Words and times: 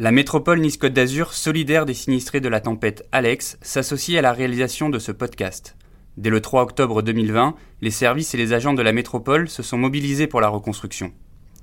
La 0.00 0.12
métropole 0.12 0.60
Nice-Côte 0.60 0.92
d'Azur, 0.92 1.32
solidaire 1.32 1.84
des 1.84 1.92
sinistrés 1.92 2.40
de 2.40 2.48
la 2.48 2.60
tempête 2.60 3.08
Alex, 3.10 3.58
s'associe 3.62 4.16
à 4.16 4.22
la 4.22 4.32
réalisation 4.32 4.90
de 4.90 5.00
ce 5.00 5.10
podcast. 5.10 5.76
Dès 6.16 6.30
le 6.30 6.40
3 6.40 6.62
octobre 6.62 7.02
2020, 7.02 7.56
les 7.80 7.90
services 7.90 8.32
et 8.32 8.36
les 8.36 8.52
agents 8.52 8.74
de 8.74 8.82
la 8.82 8.92
métropole 8.92 9.48
se 9.48 9.64
sont 9.64 9.76
mobilisés 9.76 10.28
pour 10.28 10.40
la 10.40 10.46
reconstruction. 10.46 11.10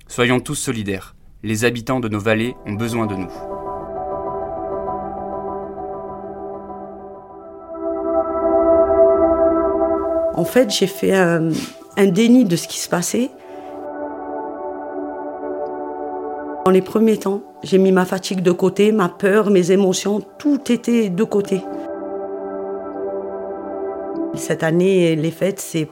Soyons 0.09 0.41
tous 0.41 0.55
solidaires. 0.55 1.15
Les 1.43 1.63
habitants 1.63 2.01
de 2.01 2.09
nos 2.09 2.19
vallées 2.19 2.55
ont 2.65 2.73
besoin 2.73 3.05
de 3.07 3.15
nous. 3.15 3.31
En 10.33 10.43
fait, 10.43 10.71
j'ai 10.71 10.87
fait 10.87 11.15
un, 11.15 11.51
déni 11.95 12.43
de 12.43 12.57
ce 12.57 12.67
qui 12.67 12.79
se 12.79 12.89
passait. 12.89 13.31
Dans 16.65 16.71
les 16.71 16.81
premiers 16.81 17.17
temps, 17.17 17.41
j'ai 17.65 17.79
mis 17.79 17.91
ma 17.91 18.05
fatigue 18.05 18.41
de 18.41 18.51
côté, 18.51 18.91
ma 18.91 19.09
peur, 19.09 19.49
mes 19.49 19.71
émotions, 19.71 20.21
tout 20.37 20.71
était 20.71 21.09
de 21.09 21.23
côté. 21.23 21.61
Cette 24.35 24.61
année, 24.61 25.15
les 25.15 25.31
fêtes, 25.31 25.59
c'est 25.59 25.87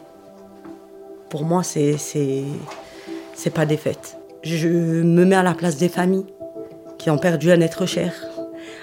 pour 1.29 1.45
moi, 1.45 1.63
c'est 1.63 1.95
c'est 1.97 3.49
pas 3.49 3.65
des 3.65 3.77
fêtes. 3.77 4.17
Je 4.43 4.67
me 4.67 5.25
mets 5.25 5.35
à 5.35 5.41
la 5.41 5.55
place 5.55 5.77
des 5.77 5.89
familles 5.89 6.27
qui 6.99 7.09
ont 7.09 7.17
perdu 7.17 7.51
un 7.51 7.59
être 7.61 7.87
cher, 7.87 8.13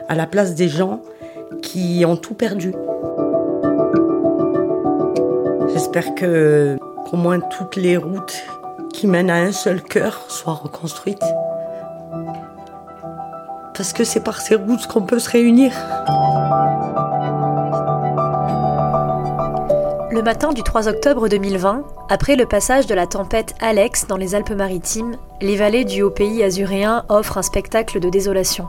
à 0.08 0.16
la 0.16 0.26
place 0.26 0.56
des 0.56 0.68
gens 0.68 1.00
qui 1.62 2.02
ont 2.04 2.16
tout 2.16 2.34
perdu. 2.34 2.72
J'espère 5.72 6.16
que 6.16 6.76
qu'au 7.08 7.16
moins 7.16 7.38
toutes 7.38 7.76
les 7.76 7.96
routes 7.96 8.42
qui 8.92 9.06
mènent 9.06 9.30
à 9.30 9.36
un 9.36 9.52
seul 9.52 9.80
cœur 9.80 10.24
soient 10.28 10.54
reconstruites. 10.54 11.22
Parce 13.74 13.92
que 13.92 14.04
c'est 14.04 14.22
par 14.22 14.40
ces 14.40 14.54
routes 14.54 14.86
qu'on 14.86 15.02
peut 15.02 15.18
se 15.18 15.30
réunir. 15.30 15.72
Le 20.10 20.22
matin 20.22 20.52
du 20.52 20.62
3 20.62 20.88
octobre 20.88 21.28
2020, 21.28 21.84
après 22.08 22.34
le 22.34 22.44
passage 22.44 22.86
de 22.86 22.94
la 22.94 23.06
tempête 23.06 23.54
Alex 23.60 24.06
dans 24.08 24.16
les 24.16 24.34
Alpes-Maritimes, 24.34 25.16
les 25.40 25.56
vallées 25.56 25.84
du 25.84 26.02
haut 26.02 26.10
pays 26.10 26.42
azuréen 26.42 27.04
offrent 27.08 27.38
un 27.38 27.42
spectacle 27.42 28.00
de 28.00 28.10
désolation. 28.10 28.66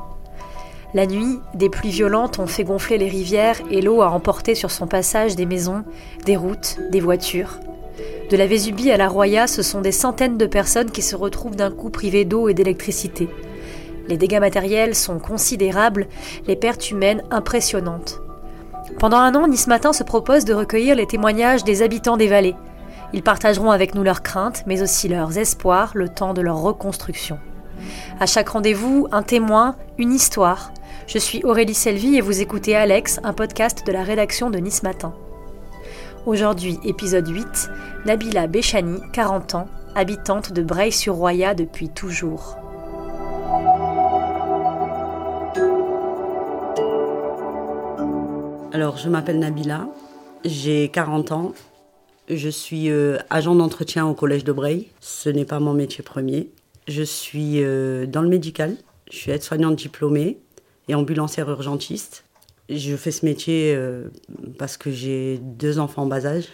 La 0.93 1.07
nuit, 1.07 1.39
des 1.55 1.69
pluies 1.69 1.89
violentes 1.89 2.37
ont 2.37 2.47
fait 2.47 2.63
gonfler 2.63 2.97
les 2.97 3.09
rivières 3.09 3.59
et 3.71 3.81
l'eau 3.81 4.01
a 4.01 4.11
emporté 4.11 4.55
sur 4.55 4.69
son 4.71 4.87
passage 4.87 5.35
des 5.35 5.45
maisons, 5.45 5.83
des 6.25 6.37
routes, 6.37 6.77
des 6.91 6.99
voitures. 6.99 7.59
De 8.29 8.37
la 8.37 8.45
Vésubie 8.45 8.91
à 8.91 8.97
la 8.97 9.09
Roya, 9.09 9.47
ce 9.47 9.63
sont 9.63 9.81
des 9.81 9.91
centaines 9.91 10.37
de 10.37 10.45
personnes 10.45 10.91
qui 10.91 11.01
se 11.01 11.15
retrouvent 11.15 11.55
d'un 11.55 11.71
coup 11.71 11.89
privées 11.89 12.23
d'eau 12.23 12.49
et 12.49 12.53
d'électricité. 12.53 13.27
Les 14.07 14.17
dégâts 14.17 14.39
matériels 14.39 14.95
sont 14.95 15.19
considérables, 15.19 16.07
les 16.47 16.55
pertes 16.55 16.91
humaines 16.91 17.23
impressionnantes. 17.31 18.21
Pendant 18.99 19.17
un 19.17 19.35
an, 19.35 19.47
Nice 19.47 19.67
Matin 19.67 19.93
se 19.93 20.03
propose 20.03 20.45
de 20.45 20.53
recueillir 20.53 20.95
les 20.95 21.07
témoignages 21.07 21.63
des 21.63 21.81
habitants 21.81 22.17
des 22.17 22.27
vallées. 22.27 22.55
Ils 23.13 23.23
partageront 23.23 23.71
avec 23.71 23.95
nous 23.95 24.03
leurs 24.03 24.21
craintes, 24.21 24.63
mais 24.65 24.81
aussi 24.81 25.07
leurs 25.07 25.37
espoirs, 25.37 25.91
le 25.95 26.09
temps 26.09 26.33
de 26.33 26.41
leur 26.41 26.61
reconstruction. 26.61 27.39
À 28.19 28.25
chaque 28.25 28.49
rendez-vous, 28.49 29.07
un 29.11 29.23
témoin, 29.23 29.75
une 29.97 30.13
histoire. 30.13 30.71
Je 31.07 31.17
suis 31.17 31.43
Aurélie 31.43 31.73
Selvi 31.73 32.15
et 32.15 32.21
vous 32.21 32.41
écoutez 32.41 32.75
Alex, 32.75 33.19
un 33.23 33.33
podcast 33.33 33.85
de 33.85 33.91
la 33.91 34.03
rédaction 34.03 34.49
de 34.49 34.59
Nice 34.59 34.83
Matin. 34.83 35.13
Aujourd'hui, 36.25 36.79
épisode 36.83 37.27
8, 37.27 37.69
Nabila 38.05 38.47
Béchani, 38.47 39.01
40 39.13 39.55
ans, 39.55 39.67
habitante 39.95 40.53
de 40.53 40.61
Breil-sur-Roya 40.61 41.55
depuis 41.55 41.89
toujours. 41.89 42.57
Alors, 48.81 48.97
je 48.97 49.09
m'appelle 49.09 49.37
Nabila, 49.37 49.87
j'ai 50.43 50.89
40 50.89 51.31
ans, 51.33 51.53
je 52.27 52.49
suis 52.49 52.89
euh, 52.89 53.19
agent 53.29 53.53
d'entretien 53.53 54.07
au 54.07 54.15
collège 54.15 54.43
de 54.43 54.51
Breil. 54.51 54.87
Ce 54.99 55.29
n'est 55.29 55.45
pas 55.45 55.59
mon 55.59 55.75
métier 55.75 56.03
premier. 56.03 56.49
Je 56.87 57.03
suis 57.03 57.61
euh, 57.63 58.07
dans 58.07 58.23
le 58.23 58.27
médical, 58.27 58.75
je 59.11 59.17
suis 59.17 59.29
aide-soignante 59.29 59.75
diplômée 59.75 60.39
et 60.87 60.95
ambulancière 60.95 61.47
urgentiste. 61.51 62.23
Je 62.69 62.95
fais 62.95 63.11
ce 63.11 63.23
métier 63.23 63.75
euh, 63.75 64.07
parce 64.57 64.77
que 64.77 64.89
j'ai 64.89 65.37
deux 65.37 65.77
enfants 65.77 66.01
en 66.01 66.07
bas 66.07 66.25
âge 66.25 66.47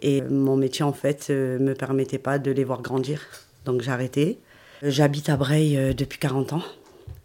et 0.00 0.22
mon 0.22 0.56
métier 0.56 0.86
en 0.86 0.94
fait 0.94 1.28
ne 1.28 1.58
me 1.58 1.74
permettait 1.74 2.16
pas 2.16 2.38
de 2.38 2.50
les 2.50 2.64
voir 2.64 2.80
grandir. 2.80 3.20
Donc 3.66 3.82
j'ai 3.82 3.90
arrêté. 3.90 4.38
J'habite 4.82 5.28
à 5.28 5.36
Breil 5.36 5.94
depuis 5.94 6.18
40 6.18 6.54
ans. 6.54 6.62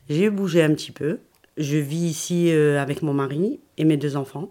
J'ai 0.09 0.29
bougé 0.29 0.61
un 0.61 0.73
petit 0.73 0.91
peu. 0.91 1.19
Je 1.59 1.77
vis 1.77 2.09
ici 2.09 2.51
avec 2.51 3.03
mon 3.03 3.13
mari 3.13 3.59
et 3.77 3.83
mes 3.83 3.97
deux 3.97 4.15
enfants. 4.15 4.49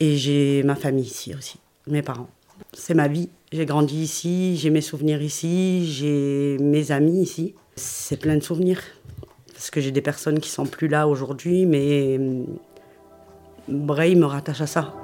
Et 0.00 0.16
j'ai 0.16 0.62
ma 0.62 0.74
famille 0.74 1.04
ici 1.04 1.34
aussi, 1.34 1.58
mes 1.86 2.00
parents. 2.00 2.30
C'est 2.72 2.94
ma 2.94 3.06
vie. 3.06 3.28
J'ai 3.52 3.66
grandi 3.66 4.02
ici, 4.02 4.56
j'ai 4.56 4.70
mes 4.70 4.80
souvenirs 4.80 5.20
ici, 5.20 5.84
j'ai 5.84 6.56
mes 6.58 6.90
amis 6.90 7.20
ici. 7.20 7.54
C'est 7.76 8.16
plein 8.16 8.36
de 8.36 8.42
souvenirs. 8.42 8.80
Parce 9.52 9.70
que 9.70 9.80
j'ai 9.80 9.90
des 9.90 10.00
personnes 10.00 10.40
qui 10.40 10.48
sont 10.48 10.64
plus 10.64 10.88
là 10.88 11.06
aujourd'hui, 11.06 11.66
mais 11.66 12.16
hum, 12.18 12.46
Bray 13.68 14.16
me 14.16 14.24
rattache 14.24 14.62
à 14.62 14.66
ça. 14.66 14.94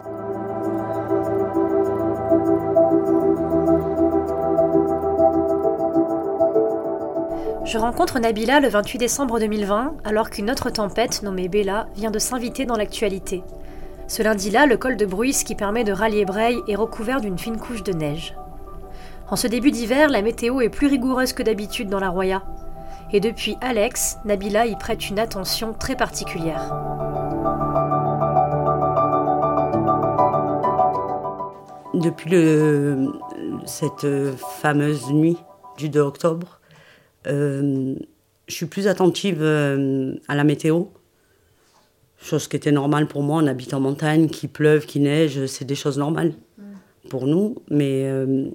Je 7.67 7.79
rencontre 7.79 8.21
Nabila 8.21 8.61
le 8.61 8.69
28 8.69 8.99
décembre 8.99 9.41
2020, 9.41 9.95
alors 10.05 10.31
qu'une 10.31 10.53
autre 10.53 10.71
tempête 10.71 11.25
nommée 11.25 11.49
Bella 11.49 11.89
vient 11.97 12.13
de 12.13 12.21
s'inviter 12.21 12.65
dans 12.65 12.77
l'actualité. 12.77 13.43
Ce 14.07 14.23
lundi-là, 14.23 14.67
le 14.67 14.77
col 14.77 14.97
de 14.97 15.05
Bruys 15.05 15.43
qui 15.45 15.57
permet 15.57 15.83
de 15.83 15.91
rallier 15.91 16.25
Breil 16.25 16.61
est 16.69 16.77
recouvert 16.77 17.21
d'une 17.21 17.37
fine 17.37 17.59
couche 17.59 17.83
de 17.83 17.93
neige. 17.93 18.37
En 19.29 19.35
ce 19.35 19.49
début 19.49 19.73
d'hiver, 19.73 20.11
la 20.11 20.23
météo 20.23 20.61
est 20.61 20.69
plus 20.69 20.87
rigoureuse 20.87 21.33
que 21.33 21.43
d'habitude 21.43 21.89
dans 21.89 21.99
la 21.99 22.11
Roya. 22.11 22.45
Et 23.13 23.19
depuis 23.19 23.59
Alex, 23.61 24.19
Nabila 24.25 24.67
y 24.67 24.77
prête 24.77 25.11
une 25.11 25.19
attention 25.19 25.73
très 25.73 25.97
particulière. 25.97 26.73
Depuis 31.95 32.31
cette 33.65 34.07
fameuse 34.61 35.11
nuit 35.11 35.37
du 35.77 35.89
2 35.89 35.99
octobre, 35.99 36.56
je 37.27 38.55
suis 38.55 38.67
plus 38.67 38.87
attentive 38.87 39.39
euh, 39.41 40.15
à 40.29 40.35
la 40.35 40.45
météo 40.45 40.87
chose 42.27 42.49
qui 42.49 42.57
était 42.57 42.73
normale 42.73 43.07
pour 43.07 43.23
moi, 43.23 43.43
on 43.43 43.47
habite 43.47 43.75
en 43.75 43.81
montagne, 43.81 44.29
qu'il 44.29 44.49
pleuve, 44.49 44.87
qu'il 44.87 45.03
neige, 45.03 45.47
c'est 45.47 45.65
des 45.65 45.75
choses 45.75 45.99
normales 45.99 46.35
mm. 46.59 46.63
pour 47.09 47.27
nous. 47.27 47.57
Mais 47.71 48.05
euh, 48.05 48.47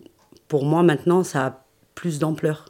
pour 0.48 0.66
moi, 0.66 0.84
maintenant, 0.84 1.24
ça 1.24 1.46
a 1.46 1.66
plus 1.96 2.20
d'ampleur. 2.20 2.66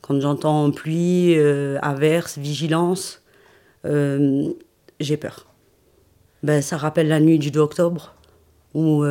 Quand 0.00 0.20
j'entends 0.20 0.70
pluie, 0.70 1.36
euh, 1.36 1.78
averse, 1.82 2.38
vigilance, 2.38 3.22
euh, 3.84 4.48
j'ai 5.00 5.16
peur. 5.16 5.46
Ben, 6.42 6.62
ça 6.62 6.76
rappelle 6.76 7.08
la 7.08 7.20
nuit 7.20 7.38
du 7.38 7.50
2 7.50 7.60
octobre, 7.60 8.14
où 8.74 9.02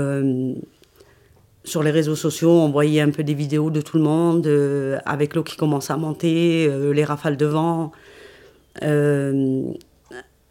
sur 1.67 1.83
les 1.83 1.91
réseaux 1.91 2.15
sociaux, 2.15 2.51
on 2.51 2.69
voyait 2.69 3.01
un 3.01 3.11
peu 3.11 3.23
des 3.23 3.33
vidéos 3.33 3.69
de 3.69 3.81
tout 3.81 3.97
le 3.97 4.03
monde, 4.03 4.47
avec 5.05 5.35
l'eau 5.35 5.43
qui 5.43 5.57
commence 5.57 5.91
à 5.91 5.97
monter, 5.97 6.69
les 6.93 7.03
rafales 7.03 7.37
de 7.37 7.45
vent 7.45 7.91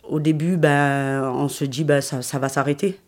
au 0.08 0.20
début, 0.20 0.56
ben, 0.56 1.30
on 1.34 1.48
se 1.48 1.64
dit 1.64 1.84
ben, 1.84 2.00
ça, 2.00 2.38
va 2.38 2.48
s'arrêter. 2.48 2.98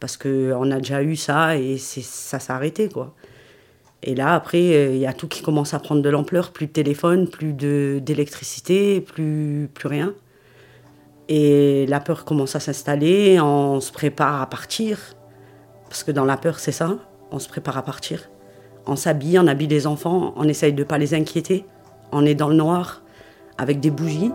Parce 0.00 0.16
qu'on 0.16 0.70
a 0.70 0.78
déjà 0.78 1.02
eu 1.02 1.16
ça 1.16 1.56
et 1.56 1.78
ça 1.78 2.38
s'est 2.38 2.52
arrêté. 2.52 2.88
Quoi. 2.88 3.14
Et 4.02 4.14
là, 4.14 4.34
après, 4.34 4.74
euh, 4.74 4.94
il 4.94 4.98
y 4.98 5.06
a 5.06 5.12
tout 5.12 5.26
qui 5.26 5.42
commence 5.42 5.74
à 5.74 5.80
prendre 5.80 6.02
de 6.02 6.08
l'ampleur. 6.08 6.52
Plus 6.52 6.66
de 6.66 6.72
téléphone, 6.72 7.28
plus 7.28 7.52
d'électricité, 7.52 9.00
plus, 9.00 9.68
plus 9.74 9.88
rien. 9.88 10.14
Et 11.28 11.86
la 11.86 12.00
peur 12.00 12.24
commence 12.24 12.54
à 12.54 12.60
s'installer. 12.60 13.40
On 13.40 13.80
se 13.80 13.92
prépare 13.92 14.40
à 14.40 14.48
partir. 14.48 14.98
Parce 15.88 16.04
que 16.04 16.12
dans 16.12 16.24
la 16.24 16.36
peur, 16.36 16.58
c'est 16.58 16.72
ça. 16.72 16.98
On 17.30 17.38
se 17.38 17.48
prépare 17.48 17.76
à 17.76 17.82
partir. 17.82 18.30
On 18.86 18.96
s'habille, 18.96 19.38
on 19.38 19.46
habille 19.46 19.68
les 19.68 19.86
enfants. 19.86 20.32
On 20.36 20.48
essaye 20.48 20.72
de 20.72 20.80
ne 20.80 20.88
pas 20.88 20.98
les 20.98 21.14
inquiéter. 21.14 21.66
On 22.12 22.24
est 22.24 22.34
dans 22.34 22.48
le 22.48 22.56
noir 22.56 23.02
avec 23.58 23.80
des 23.80 23.90
bougies. 23.90 24.32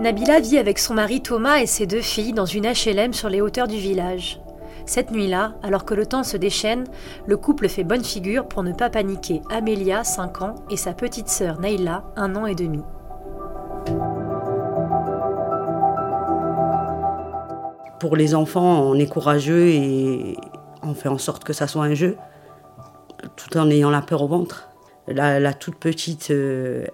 Nabila 0.00 0.40
vit 0.40 0.56
avec 0.56 0.78
son 0.78 0.94
mari 0.94 1.20
Thomas 1.20 1.58
et 1.58 1.66
ses 1.66 1.86
deux 1.86 2.00
filles 2.00 2.32
dans 2.32 2.46
une 2.46 2.64
HLM 2.64 3.12
sur 3.12 3.28
les 3.28 3.42
hauteurs 3.42 3.68
du 3.68 3.76
village. 3.76 4.40
Cette 4.86 5.10
nuit-là, 5.10 5.52
alors 5.62 5.84
que 5.84 5.92
le 5.92 6.06
temps 6.06 6.24
se 6.24 6.38
déchaîne, 6.38 6.84
le 7.26 7.36
couple 7.36 7.68
fait 7.68 7.84
bonne 7.84 8.02
figure 8.02 8.48
pour 8.48 8.62
ne 8.62 8.72
pas 8.72 8.88
paniquer 8.88 9.42
Amélia, 9.50 10.04
5 10.04 10.40
ans, 10.40 10.54
et 10.70 10.78
sa 10.78 10.94
petite 10.94 11.28
sœur 11.28 11.60
Naïla, 11.60 12.04
1 12.16 12.34
an 12.34 12.46
et 12.46 12.54
demi. 12.54 12.80
Pour 18.00 18.16
les 18.16 18.34
enfants, 18.34 18.82
on 18.82 18.94
est 18.94 19.06
courageux 19.06 19.68
et 19.68 20.36
on 20.82 20.94
fait 20.94 21.10
en 21.10 21.18
sorte 21.18 21.44
que 21.44 21.52
ça 21.52 21.66
soit 21.66 21.84
un 21.84 21.92
jeu, 21.92 22.16
tout 23.36 23.58
en 23.58 23.68
ayant 23.68 23.90
la 23.90 24.00
peur 24.00 24.22
au 24.22 24.28
ventre. 24.28 24.70
La, 25.06 25.52
toute 25.52 25.76
petite, 25.76 26.30
euh, 26.30 26.86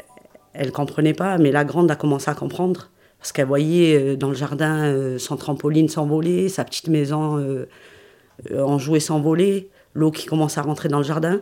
elle 0.53 0.73
comprenait 0.73 1.15
pas, 1.15 1.39
mais 1.39 1.53
la 1.53 1.65
grande 1.65 1.91
a 1.93 1.97
commencé 1.97 2.29
à 2.29 2.35
comprendre. 2.35 2.91
Parce 3.19 3.31
qu'elle 3.31 3.47
voyait 3.47 3.97
euh, 3.97 4.17
dans 4.17 4.29
le 4.29 4.35
jardin 4.35 4.85
euh, 4.85 5.19
son 5.19 5.37
trampoline 5.37 5.89
s'envoler, 5.89 6.49
sa 6.49 6.65
petite 6.65 6.89
maison 6.89 7.67
en 8.55 8.79
jouer 8.79 9.01
s'envoler, 9.01 9.71
l'eau 9.95 10.11
qui 10.11 10.27
commence 10.27 10.59
à 10.59 10.63
rentrer 10.63 10.89
dans 10.89 10.99
le 10.99 11.05
jardin. 11.05 11.41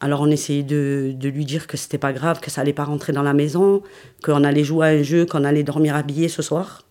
Alors 0.00 0.20
on 0.20 0.30
essayait 0.30 0.62
de, 0.62 1.16
lui 1.22 1.44
dire 1.44 1.66
que 1.66 1.76
c'était 1.76 1.98
pas 1.98 2.12
grave, 2.12 2.40
que 2.40 2.50
ça 2.50 2.60
allait 2.60 2.72
pas 2.72 2.84
rentrer 2.84 3.12
dans 3.12 3.22
la 3.22 3.34
maison, 3.34 3.82
qu'on 4.22 4.44
allait 4.44 4.62
jouer 4.62 4.86
à 4.86 4.90
un 4.90 5.02
jeu, 5.02 5.26
qu'on 5.26 5.44
allait 5.44 5.64
dormir 5.64 5.96
habillé 5.96 6.28
ce 6.28 6.42
soir. 6.42 6.82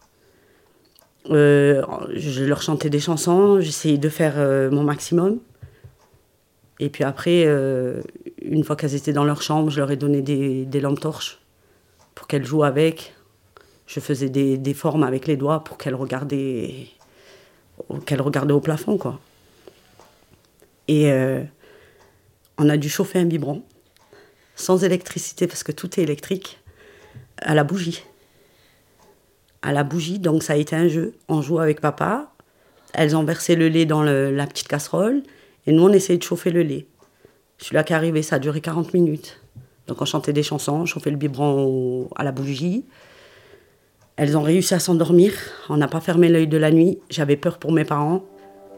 Je 1.29 2.43
leur 2.43 2.61
chantais 2.61 2.89
des 2.89 2.99
chansons, 2.99 3.59
j'essayais 3.59 3.97
de 3.97 4.09
faire 4.09 4.37
mon 4.71 4.83
maximum. 4.83 5.39
Et 6.79 6.89
puis 6.89 7.03
après, 7.03 7.43
euh, 7.45 8.01
une 8.41 8.63
fois 8.63 8.75
qu'elles 8.75 8.95
étaient 8.95 9.13
dans 9.13 9.23
leur 9.23 9.41
chambre, 9.41 9.69
je 9.69 9.79
leur 9.79 9.89
ai 9.91 9.97
donné 9.97 10.21
des, 10.21 10.79
lampes 10.79 10.99
torches 10.99 11.39
pour 12.13 12.27
qu'elles 12.27 12.45
jouent 12.45 12.63
avec. 12.63 13.13
Je 13.87 13.99
faisais 13.99 14.29
des, 14.29 14.73
formes 14.73 15.03
avec 15.03 15.27
les 15.27 15.37
doigts 15.37 15.63
pour 15.63 15.77
qu'elles 15.77 15.95
regardaient, 15.95 16.87
au 17.89 18.59
plafond, 18.59 18.97
quoi. 18.97 19.19
Et 20.87 21.11
euh, 21.11 21.43
on 22.57 22.69
a 22.69 22.77
dû 22.77 22.89
chauffer 22.89 23.19
un 23.19 23.25
biberon 23.25 23.63
sans 24.55 24.83
électricité 24.83 25.47
parce 25.47 25.63
que 25.63 25.71
tout 25.71 25.99
est 25.99 26.03
électrique 26.03 26.59
à 27.37 27.53
la 27.55 27.63
bougie. 27.63 28.03
À 29.61 29.73
la 29.73 29.83
bougie, 29.83 30.19
donc 30.19 30.43
ça 30.43 30.53
a 30.53 30.55
été 30.55 30.75
un 30.75 30.87
jeu. 30.87 31.13
On 31.27 31.41
joue 31.41 31.59
avec 31.59 31.81
papa. 31.81 32.31
Elles 32.93 33.15
ont 33.15 33.23
versé 33.23 33.55
le 33.55 33.67
lait 33.67 33.85
dans 33.85 34.03
la 34.03 34.47
petite 34.47 34.67
casserole 34.67 35.23
et 35.67 35.73
nous, 35.73 35.83
on 35.83 35.91
essayait 35.91 36.17
de 36.17 36.23
chauffer 36.23 36.49
le 36.49 36.63
lait. 36.63 36.87
Celui-là 37.57 37.83
qui 37.83 37.93
arrivé, 37.93 38.21
ça 38.21 38.37
a 38.37 38.39
duré 38.39 38.61
40 38.61 38.93
minutes. 38.93 39.41
Donc 39.87 40.01
on 40.01 40.05
chantait 40.05 40.33
des 40.33 40.43
chansons, 40.43 40.81
on 40.81 40.85
chauffait 40.85 41.11
le 41.11 41.17
biberon 41.17 42.07
à 42.15 42.23
la 42.23 42.31
bougie. 42.31 42.85
Elles 44.15 44.37
ont 44.37 44.41
réussi 44.41 44.73
à 44.73 44.79
s'endormir. 44.79 45.33
On 45.69 45.77
n'a 45.77 45.87
pas 45.87 45.99
fermé 45.99 46.29
l'œil 46.29 46.47
de 46.47 46.57
la 46.57 46.71
nuit. 46.71 46.99
J'avais 47.09 47.35
peur 47.35 47.57
pour 47.57 47.71
mes 47.71 47.85
parents 47.85 48.23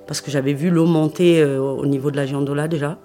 parce 0.08 0.22
que 0.22 0.32
j'avais 0.32 0.54
vu 0.54 0.70
l'eau 0.70 0.86
monter 0.86 1.42
euh, 1.42 1.60
au 1.60 1.86
niveau 1.86 2.10
de 2.10 2.18
la 2.18 2.26
Giandola 2.26 2.68
déjà. 2.68 2.98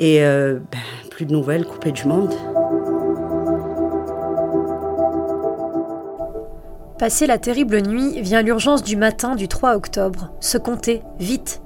Et 0.00 0.24
euh, 0.24 0.58
ben, 0.72 0.78
plus 1.10 1.26
de 1.26 1.32
nouvelles, 1.32 1.64
coupées 1.64 1.92
du 1.92 2.06
monde. 2.06 2.34
Passé 6.98 7.26
la 7.26 7.36
terrible 7.36 7.82
nuit, 7.82 8.22
vient 8.22 8.40
l'urgence 8.40 8.82
du 8.82 8.96
matin 8.96 9.34
du 9.34 9.48
3 9.48 9.76
octobre. 9.76 10.30
Se 10.40 10.56
compter, 10.56 11.02
vite, 11.18 11.60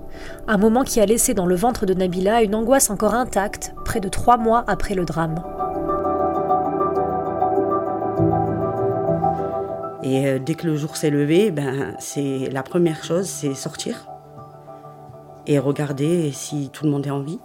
un 0.49 0.59
moment 0.59 0.83
qui 0.83 1.01
a 1.01 1.07
laissé 1.07 1.35
dans 1.35 1.47
le 1.47 1.55
ventre 1.55 1.87
de 1.87 1.95
Nabila 1.95 2.43
une 2.43 2.57
angoisse 2.57 2.91
encore 2.91 3.15
intacte, 3.15 3.73
près 3.85 4.01
de 4.01 4.09
trois 4.09 4.39
mois 4.39 4.65
après 4.67 4.97
le 4.97 5.05
drame. 5.05 5.37
Et 10.03 10.27
euh, 10.27 10.39
dès 10.41 10.57
que 10.57 10.67
le 10.67 10.75
jour 10.75 10.97
s'est 10.97 11.11
levé, 11.11 11.53
ben, 11.53 11.95
c'est 12.01 12.51
la 12.51 12.65
première 12.65 13.05
chose, 13.05 13.27
c'est 13.27 13.55
sortir 13.55 14.09
et 15.47 15.61
regarder 15.61 16.33
si 16.33 16.71
tout 16.71 16.85
le 16.85 16.91
monde 16.91 17.07
est 17.07 17.11
en 17.11 17.21
vie. 17.21 17.39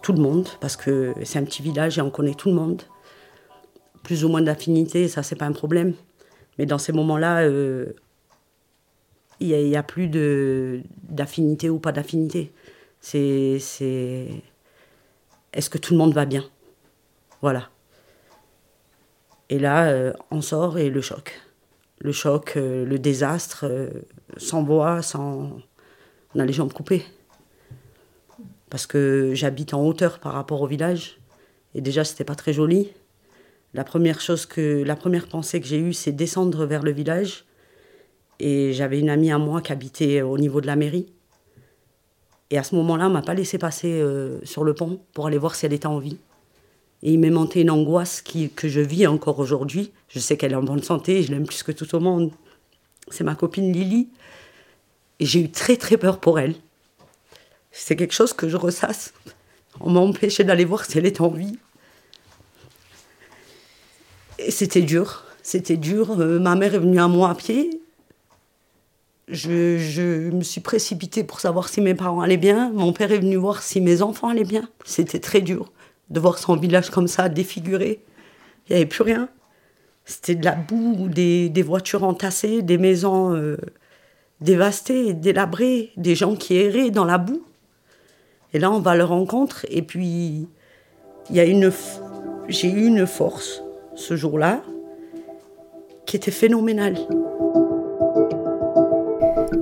Tout 0.00 0.14
le 0.14 0.22
monde, 0.22 0.48
parce 0.60 0.76
que 0.76 1.12
c'est 1.22 1.38
un 1.38 1.44
petit 1.44 1.62
village 1.62 1.98
et 1.98 2.00
on 2.00 2.10
connaît 2.10 2.34
tout 2.34 2.48
le 2.48 2.54
monde. 2.54 2.82
Plus 4.02 4.24
ou 4.24 4.30
moins 4.30 4.42
d'affinité, 4.42 5.08
ça 5.08 5.22
c'est 5.22 5.36
pas 5.36 5.46
un 5.46 5.52
problème. 5.52 5.92
Mais 6.58 6.66
dans 6.66 6.78
ces 6.78 6.92
moments-là, 6.92 7.42
euh, 7.42 7.92
il 9.40 9.48
n'y 9.48 9.76
a, 9.76 9.82
plus 9.82 10.08
d'affinité 10.08 11.68
ou 11.70 11.78
pas 11.78 11.92
d'affinité. 11.92 12.52
C'est, 13.00 13.58
est-ce 15.52 15.70
que 15.70 15.78
tout 15.78 15.92
le 15.92 15.98
monde 15.98 16.14
va 16.14 16.24
bien? 16.24 16.44
Voilà. 17.42 17.70
Et 19.50 19.58
là, 19.58 19.88
euh, 19.88 20.12
on 20.30 20.40
sort 20.40 20.78
et 20.78 20.88
le 20.88 21.00
choc. 21.00 21.40
Le 22.00 22.12
choc, 22.12 22.54
euh, 22.56 22.84
le 22.84 22.98
désastre, 22.98 23.66
sans 24.36 24.62
voix, 24.62 25.02
sans... 25.02 25.58
On 26.34 26.40
a 26.40 26.44
les 26.44 26.52
jambes 26.52 26.72
coupées. 26.72 27.04
Parce 28.70 28.86
que 28.86 29.32
j'habite 29.34 29.74
en 29.74 29.84
hauteur 29.84 30.18
par 30.18 30.32
rapport 30.32 30.62
au 30.62 30.66
village. 30.66 31.20
Et 31.74 31.80
déjà, 31.80 32.04
c'était 32.04 32.24
pas 32.24 32.34
très 32.34 32.52
joli. 32.52 32.92
La 33.74 33.82
première 33.82 34.20
chose 34.20 34.46
que, 34.46 34.82
la 34.84 34.94
première 34.94 35.26
pensée 35.26 35.60
que 35.60 35.66
j'ai 35.66 35.78
eue, 35.78 35.92
c'est 35.92 36.12
descendre 36.12 36.64
vers 36.64 36.82
le 36.82 36.92
village 36.92 37.44
et 38.38 38.72
j'avais 38.72 39.00
une 39.00 39.10
amie 39.10 39.32
à 39.32 39.38
moi 39.38 39.60
qui 39.60 39.72
habitait 39.72 40.22
au 40.22 40.38
niveau 40.38 40.60
de 40.60 40.66
la 40.66 40.76
mairie. 40.76 41.12
Et 42.50 42.58
à 42.58 42.62
ce 42.62 42.76
moment-là, 42.76 43.08
m'a 43.08 43.22
pas 43.22 43.34
laissé 43.34 43.58
passer 43.58 43.90
euh, 43.90 44.38
sur 44.44 44.62
le 44.62 44.74
pont 44.74 45.00
pour 45.12 45.26
aller 45.26 45.38
voir 45.38 45.56
si 45.56 45.66
elle 45.66 45.72
était 45.72 45.86
en 45.86 45.98
vie. 45.98 46.18
Et 47.02 47.12
il 47.12 47.32
monté 47.32 47.62
une 47.62 47.70
angoisse 47.70 48.22
qui, 48.22 48.48
que 48.48 48.68
je 48.68 48.80
vis 48.80 49.08
encore 49.08 49.40
aujourd'hui. 49.40 49.92
Je 50.08 50.20
sais 50.20 50.36
qu'elle 50.36 50.52
est 50.52 50.56
en 50.56 50.62
bonne 50.62 50.82
santé, 50.82 51.22
je 51.22 51.32
l'aime 51.32 51.46
plus 51.46 51.64
que 51.64 51.72
tout 51.72 51.92
au 51.96 52.00
monde. 52.00 52.30
C'est 53.08 53.24
ma 53.24 53.34
copine 53.34 53.72
Lily. 53.72 54.08
Et 55.18 55.26
j'ai 55.26 55.40
eu 55.40 55.50
très 55.50 55.76
très 55.76 55.96
peur 55.96 56.20
pour 56.20 56.38
elle. 56.38 56.54
C'est 57.72 57.96
quelque 57.96 58.14
chose 58.14 58.32
que 58.32 58.48
je 58.48 58.56
ressasse. 58.56 59.12
On 59.80 59.90
m'a 59.90 60.00
empêché 60.00 60.44
d'aller 60.44 60.64
voir 60.64 60.84
si 60.84 60.96
elle 60.96 61.06
était 61.06 61.20
en 61.20 61.28
vie. 61.28 61.58
Et 64.38 64.50
c'était 64.50 64.82
dur. 64.82 65.24
C'était 65.42 65.76
dur. 65.76 66.20
Euh, 66.20 66.38
ma 66.38 66.54
mère 66.54 66.74
est 66.74 66.78
venue 66.78 67.00
à 67.00 67.08
moi 67.08 67.30
à 67.30 67.34
pied 67.34 67.80
je, 69.28 70.30
me 70.30 70.42
suis 70.42 70.60
précipitée 70.60 71.24
pour 71.24 71.40
savoir 71.40 71.68
si 71.68 71.80
mes 71.80 71.94
parents 71.94 72.20
allaient 72.20 72.36
bien. 72.36 72.70
Mon 72.70 72.92
père 72.92 73.12
est 73.12 73.18
venu 73.18 73.36
voir 73.36 73.62
si 73.62 73.80
mes 73.80 74.02
enfants 74.02 74.28
allaient 74.28 74.44
bien. 74.44 74.68
C'était 74.84 75.20
très 75.20 75.40
dur 75.40 75.72
de 76.10 76.20
voir 76.20 76.38
son 76.38 76.56
village 76.56 76.90
comme 76.90 77.08
ça, 77.08 77.28
défiguré. 77.28 78.02
Il 78.68 78.72
n'y 78.72 78.76
avait 78.76 78.86
plus 78.86 79.02
rien. 79.02 79.28
C'était 80.04 80.34
de 80.34 80.44
la 80.44 80.54
boue, 80.54 81.08
des, 81.08 81.50
voitures 81.62 82.04
entassées, 82.04 82.60
des 82.60 82.76
maisons 82.76 83.34
euh, 83.34 83.56
dévastées, 84.40 85.14
délabrées, 85.14 85.92
des 85.96 86.14
gens 86.14 86.36
qui 86.36 86.56
erraient 86.56 86.90
dans 86.90 87.06
la 87.06 87.16
boue. 87.16 87.42
Et 88.52 88.58
là, 88.58 88.70
on 88.70 88.80
va 88.80 88.92
à 88.92 88.96
leur 88.96 89.08
rencontre. 89.08 89.64
Et 89.70 89.80
puis, 89.80 90.46
il 91.30 91.36
y 91.36 91.40
a 91.40 91.44
une, 91.44 91.72
j'ai 92.48 92.68
eu 92.68 92.86
une 92.86 93.06
force 93.06 93.63
ce 93.94 94.16
jour-là 94.16 94.62
qui 96.06 96.16
était 96.16 96.30
phénoménale. 96.30 96.96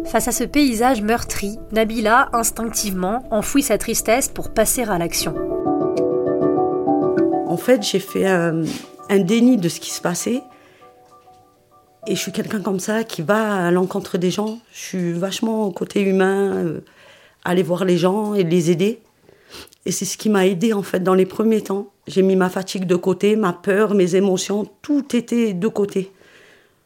Face 0.05 0.29
à 0.29 0.33
ce 0.33 0.45
paysage 0.45 1.01
meurtri, 1.01 1.59
Nabila, 1.71 2.29
instinctivement, 2.33 3.23
enfouit 3.31 3.63
sa 3.63 3.79
tristesse 3.79 4.29
pour 4.29 4.53
passer 4.53 4.83
à 4.83 4.99
l'action. 4.99 5.35
En 7.47 7.57
fait, 7.57 7.83
j'ai 7.83 7.99
fait 7.99 8.27
un, 8.27 8.63
déni 9.11 9.57
de 9.57 9.69
ce 9.69 9.81
qui 9.81 9.91
se 9.91 10.01
passait. 10.01 10.43
Et 12.07 12.17
je 12.17 12.21
suis 12.21 12.33
quelqu'un 12.33 12.61
comme 12.61 12.81
ça 12.81 13.05
qui 13.05 13.23
va 13.23 13.67
à 13.67 13.71
l'encontre 13.71 14.19
des 14.19 14.31
gens. 14.31 14.59
Je 14.73 14.79
suis 14.79 15.13
vachement 15.13 15.67
au 15.67 15.71
côté 15.71 16.01
humain, 16.01 16.53
euh, 16.57 16.81
aller 17.45 17.63
voir 17.63 17.85
les 17.85 17.97
gens 17.97 18.35
et 18.35 18.43
les 18.43 18.71
aider. 18.71 19.01
Et 19.85 19.93
c'est 19.93 20.05
ce 20.05 20.17
qui 20.17 20.29
m'a 20.29 20.47
aidé 20.47 20.73
en 20.73 20.83
fait 20.83 21.01
dans 21.01 21.15
les 21.15 21.27
premiers 21.27 21.63
temps. 21.63 21.93
J'ai 22.07 22.23
mis 22.23 22.37
ma 22.37 22.51
fatigue 22.51 22.87
de 22.87 22.97
côté, 22.97 23.37
ma 23.37 23.53
peur, 23.53 23.95
mes 23.95 24.15
émotions, 24.15 24.69
tout 24.83 25.17
était 25.17 25.55
de 25.55 25.69
côté. 25.69 26.13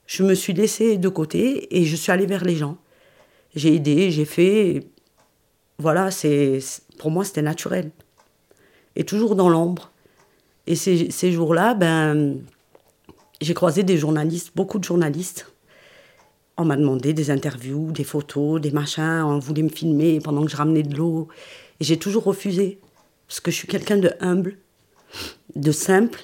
Je 0.07 0.23
me 0.23 0.35
suis 0.35 0.53
laissée 0.53 0.99
de 0.99 1.09
côté 1.09 1.77
et 1.77 1.85
je 1.85 1.97
suis 1.97 2.13
allée 2.13 2.27
vers 2.27 2.45
les 2.45 2.57
gens 2.57 2.79
j'ai 3.57 3.75
aidé, 3.75 4.11
j'ai 4.13 4.27
fait. 4.27 4.87
Voilà, 5.79 6.11
c'est 6.11 6.61
pour 6.99 7.11
moi, 7.11 7.25
c'était 7.25 7.43
naturel. 7.43 7.91
Et 8.95 9.05
toujours 9.05 9.35
dans 9.35 9.49
l'ombre. 9.49 9.91
Et 10.67 10.77
ces, 10.77 11.11
ces 11.11 11.33
jours-là, 11.33 11.75
ben, 11.75 12.39
j'ai 13.41 13.55
croisé 13.55 13.83
des 13.83 13.97
journalistes, 13.97 14.53
beaucoup 14.55 14.79
de 14.79 14.85
journalistes. 14.85 15.53
On 16.57 16.65
m'a 16.65 16.77
demandé 16.77 17.13
des 17.13 17.31
interviews, 17.31 17.93
des 17.93 18.05
photos, 18.05 18.61
des 18.61 18.71
machins. 18.71 19.23
On 19.25 19.39
voulait 19.39 19.63
me 19.63 19.69
filmer 19.69 20.21
pendant 20.21 20.45
que 20.45 20.51
je 20.51 20.57
ramenais 20.57 20.83
de 20.83 20.97
l'eau. 20.97 21.29
Et 21.81 21.85
j'ai 21.85 21.99
toujours 21.99 22.25
refusé. 22.25 22.79
Parce 23.29 23.41
que 23.41 23.51
je 23.51 23.57
suis 23.57 23.69
quelqu'un 23.69 23.97
de 23.97 24.13
humble, 24.21 24.57
de 25.55 25.73
simple. 25.73 26.21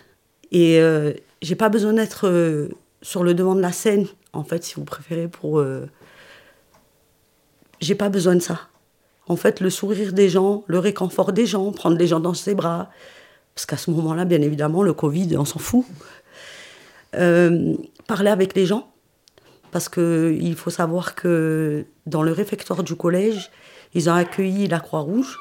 Et 0.51 0.81
euh, 0.81 1.13
j'ai 1.41 1.57
pas 1.57 1.69
besoin 1.69 1.93
d'être 1.93 2.29
euh, 2.29 2.69
sur 3.03 3.25
le 3.25 3.35
devant 3.35 3.55
de 3.55 3.61
la 3.61 3.73
scène, 3.73 4.07
en 4.33 4.45
fait, 4.45 4.65
si 4.65 4.75
vous 4.75 4.85
préférez, 4.85 5.29
pour. 5.29 5.59
Euh, 5.59 5.87
j'ai 7.81 7.95
pas 7.95 8.09
besoin 8.09 8.37
de 8.37 8.41
ça. 8.41 8.61
En 9.27 9.37
fait, 9.37 9.61
le 9.61 9.71
sourire 9.71 10.13
des 10.13 10.29
gens, 10.29 10.65
le 10.67 10.79
réconfort 10.79 11.33
des 11.33 11.47
gens, 11.47 11.73
prendre 11.73 11.97
les 11.97 12.07
gens 12.07 12.21
dans 12.21 12.35
ses 12.35 12.55
bras. 12.55 12.91
Parce 13.55 13.67
qu'à 13.67 13.77
ce 13.77 13.91
moment-là, 13.91 14.25
bien 14.25 14.41
évidemment, 14.41 14.83
le 14.83 14.95
Covid, 14.95 15.37
on 15.37 15.45
s'en 15.45 15.59
fout. 15.59 15.85
Euh, 17.15 17.75
parler 18.07 18.31
avec 18.31 18.55
les 18.55 18.67
gens. 18.67 18.89
Parce 19.71 19.89
qu'il 19.89 20.55
faut 20.55 20.71
savoir 20.71 21.15
que 21.15 21.85
dans 22.07 22.23
le 22.23 22.33
réfectoire 22.33 22.83
du 22.83 22.95
collège, 22.95 23.51
ils 23.95 24.09
ont 24.11 24.15
accueilli 24.15 24.69
la 24.69 24.81
Croix-Rouge 24.81 25.39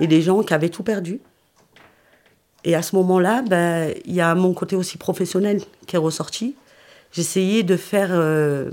et 0.00 0.06
des 0.06 0.22
gens 0.22 0.42
qui 0.42 0.54
avaient 0.54 0.68
tout 0.68 0.82
perdu. 0.82 1.20
Et 2.64 2.74
à 2.74 2.82
ce 2.82 2.96
moment-là, 2.96 3.42
ben, 3.42 3.94
il 4.04 4.14
y 4.14 4.20
a 4.20 4.34
mon 4.34 4.52
côté 4.52 4.74
aussi 4.76 4.98
professionnel 4.98 5.60
qui 5.86 5.96
est 5.96 6.00
ressorti. 6.00 6.56
J'essayais 7.12 7.62
de 7.62 7.76
faire 7.76 8.08
euh, 8.10 8.70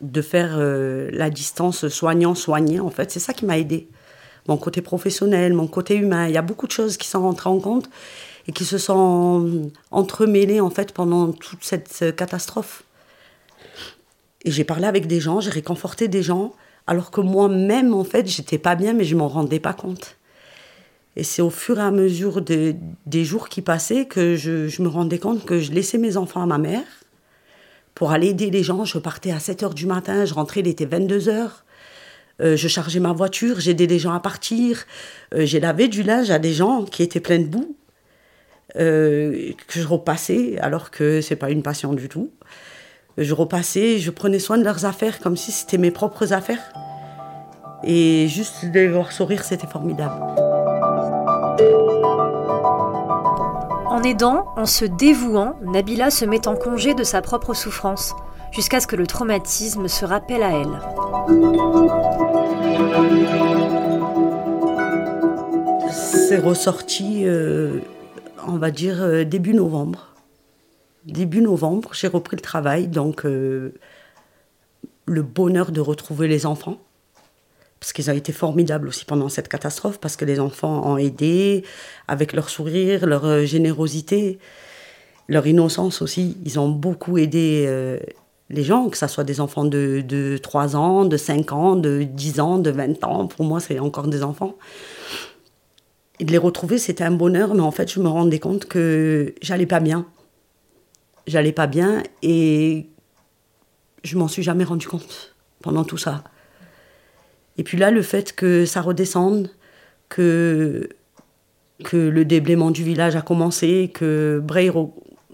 de 0.00 0.22
faire 0.22 0.56
euh, 0.58 1.08
la 1.12 1.30
distance 1.30 1.88
soignant-soigné, 1.88 2.80
en 2.80 2.90
fait. 2.90 3.10
C'est 3.10 3.20
ça 3.20 3.32
qui 3.32 3.44
m'a 3.46 3.58
aidé. 3.58 3.88
mon 4.48 4.56
côté 4.56 4.82
professionnel, 4.82 5.52
mon 5.54 5.66
côté 5.66 5.94
humain. 5.94 6.26
Il 6.26 6.34
y 6.34 6.38
a 6.38 6.42
beaucoup 6.42 6.66
de 6.66 6.72
choses 6.72 6.96
qui 6.96 7.08
sont 7.08 7.22
rentrées 7.22 7.50
en 7.50 7.60
compte 7.60 7.88
et 8.46 8.52
qui 8.52 8.64
se 8.64 8.78
sont 8.78 9.70
entremêlées 9.90 10.60
en 10.60 10.70
fait 10.70 10.92
pendant 10.92 11.32
toute 11.32 11.62
cette 11.62 12.16
catastrophe. 12.16 12.82
Et 14.44 14.50
j'ai 14.50 14.64
parlé 14.64 14.86
avec 14.86 15.06
des 15.06 15.20
gens, 15.20 15.40
j'ai 15.40 15.50
réconforté 15.50 16.08
des 16.08 16.22
gens, 16.22 16.54
alors 16.86 17.10
que 17.10 17.20
moi-même 17.20 17.94
en 17.94 18.04
fait 18.04 18.26
j'étais 18.26 18.58
pas 18.58 18.74
bien, 18.74 18.92
mais 18.92 19.04
je 19.04 19.16
m'en 19.16 19.28
rendais 19.28 19.60
pas 19.60 19.72
compte. 19.72 20.16
Et 21.16 21.24
c'est 21.24 21.42
au 21.42 21.50
fur 21.50 21.78
et 21.78 21.82
à 21.82 21.90
mesure 21.90 22.40
des 22.40 23.24
jours 23.24 23.48
qui 23.48 23.62
passaient 23.62 24.06
que 24.06 24.36
je, 24.36 24.80
me 24.80 24.88
rendais 24.88 25.18
compte 25.18 25.44
que 25.44 25.58
je 25.58 25.72
laissais 25.72 25.98
mes 25.98 26.16
enfants 26.16 26.42
à 26.42 26.46
ma 26.46 26.58
mère 26.58 26.84
pour 27.94 28.12
aller 28.12 28.28
aider 28.28 28.50
les 28.50 28.62
gens. 28.62 28.84
Je 28.84 28.98
partais 28.98 29.32
à 29.32 29.40
7 29.40 29.62
h 29.62 29.74
du 29.74 29.86
matin, 29.86 30.24
je 30.24 30.34
rentrais, 30.34 30.60
il 30.60 30.68
était 30.68 30.86
22 30.86 31.18
h. 31.18 31.50
Euh, 32.40 32.56
je 32.56 32.68
chargeais 32.68 33.00
ma 33.00 33.12
voiture, 33.12 33.60
j'aidais 33.60 33.86
les 33.86 33.98
gens 33.98 34.12
à 34.12 34.20
partir. 34.20 34.84
Euh, 35.34 35.44
j'ai 35.44 35.60
lavé 35.60 35.88
du 35.88 36.02
linge 36.02 36.30
à 36.30 36.38
des 36.38 36.54
gens 36.54 36.84
qui 36.84 37.02
étaient 37.02 37.20
pleins 37.20 37.40
de 37.40 37.46
boue, 37.46 37.76
euh, 38.76 39.52
que 39.66 39.80
je 39.80 39.86
repassais, 39.86 40.58
alors 40.58 40.90
que 40.90 41.20
c'est 41.20 41.36
pas 41.36 41.50
une 41.50 41.62
passion 41.62 41.92
du 41.92 42.08
tout. 42.08 42.30
Je 43.18 43.34
repassais, 43.34 43.98
je 43.98 44.10
prenais 44.10 44.38
soin 44.38 44.56
de 44.56 44.64
leurs 44.64 44.84
affaires 44.84 45.18
comme 45.20 45.36
si 45.36 45.52
c'était 45.52 45.78
mes 45.78 45.90
propres 45.90 46.32
affaires. 46.32 46.72
Et 47.84 48.28
juste 48.28 48.66
de 48.66 48.86
voir 48.88 49.12
sourire, 49.12 49.44
c'était 49.44 49.66
formidable. 49.66 50.14
En 53.86 54.02
aidant, 54.02 54.46
en 54.56 54.66
se 54.66 54.84
dévouant, 54.84 55.56
Nabila 55.62 56.10
se 56.10 56.24
met 56.24 56.46
en 56.46 56.54
congé 56.54 56.94
de 56.94 57.02
sa 57.02 57.22
propre 57.22 57.54
souffrance, 57.54 58.14
jusqu'à 58.52 58.80
ce 58.80 58.86
que 58.86 58.96
le 58.96 59.06
traumatisme 59.06 59.88
se 59.88 60.04
rappelle 60.04 60.42
à 60.42 60.52
elle. 60.52 60.80
C'est 65.90 66.38
ressorti, 66.38 67.22
euh, 67.24 67.80
on 68.46 68.56
va 68.56 68.70
dire, 68.70 69.02
euh, 69.02 69.24
début 69.24 69.54
novembre. 69.54 70.10
Début 71.06 71.40
novembre, 71.40 71.90
j'ai 71.94 72.08
repris 72.08 72.36
le 72.36 72.42
travail, 72.42 72.88
donc 72.88 73.24
euh, 73.24 73.72
le 75.06 75.22
bonheur 75.22 75.72
de 75.72 75.80
retrouver 75.80 76.28
les 76.28 76.46
enfants 76.46 76.78
parce 77.80 77.94
qu'ils 77.94 78.10
ont 78.10 78.14
été 78.14 78.32
formidables 78.32 78.88
aussi 78.88 79.06
pendant 79.06 79.30
cette 79.30 79.48
catastrophe, 79.48 79.98
parce 79.98 80.16
que 80.16 80.26
les 80.26 80.38
enfants 80.38 80.86
ont 80.86 80.98
aidé 80.98 81.64
avec 82.08 82.34
leur 82.34 82.50
sourire, 82.50 83.06
leur 83.06 83.24
euh, 83.24 83.44
générosité, 83.46 84.38
leur 85.28 85.46
innocence 85.46 86.02
aussi. 86.02 86.36
Ils 86.44 86.60
ont 86.60 86.68
beaucoup 86.68 87.16
aidé 87.16 87.64
euh, 87.66 87.98
les 88.50 88.64
gens, 88.64 88.90
que 88.90 88.98
ce 88.98 89.06
soit 89.06 89.24
des 89.24 89.40
enfants 89.40 89.64
de, 89.64 90.04
de 90.06 90.36
3 90.36 90.76
ans, 90.76 91.06
de 91.06 91.16
5 91.16 91.52
ans, 91.52 91.74
de 91.74 92.02
10 92.02 92.40
ans, 92.40 92.58
de 92.58 92.70
20 92.70 93.02
ans. 93.04 93.26
Pour 93.26 93.46
moi, 93.46 93.60
c'est 93.60 93.78
encore 93.78 94.08
des 94.08 94.22
enfants. 94.22 94.56
Et 96.18 96.26
de 96.26 96.32
les 96.32 96.38
retrouver, 96.38 96.76
c'était 96.76 97.04
un 97.04 97.12
bonheur, 97.12 97.54
mais 97.54 97.62
en 97.62 97.70
fait, 97.70 97.90
je 97.90 97.98
me 97.98 98.08
rendais 98.08 98.40
compte 98.40 98.66
que 98.66 99.34
j'allais 99.40 99.64
pas 99.64 99.80
bien. 99.80 100.04
J'allais 101.30 101.52
pas 101.52 101.68
bien 101.68 102.02
et 102.24 102.88
je 104.02 104.18
m'en 104.18 104.26
suis 104.26 104.42
jamais 104.42 104.64
rendu 104.64 104.88
compte 104.88 105.36
pendant 105.62 105.84
tout 105.84 105.96
ça. 105.96 106.24
Et 107.56 107.62
puis 107.62 107.78
là, 107.78 107.92
le 107.92 108.02
fait 108.02 108.34
que 108.34 108.66
ça 108.66 108.80
redescende, 108.80 109.48
que, 110.08 110.88
que 111.84 111.96
le 111.96 112.24
déblaiement 112.24 112.72
du 112.72 112.82
village 112.82 113.14
a 113.14 113.22
commencé, 113.22 113.92
que 113.94 114.42
Bray, 114.42 114.72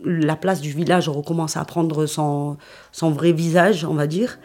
la 0.04 0.36
place 0.36 0.60
du 0.60 0.70
village 0.70 1.08
recommence 1.08 1.56
à 1.56 1.64
prendre 1.64 2.04
son, 2.04 2.58
son 2.92 3.10
vrai 3.10 3.32
visage, 3.32 3.86
on 3.86 3.94
va 3.94 4.06
dire, 4.06 4.38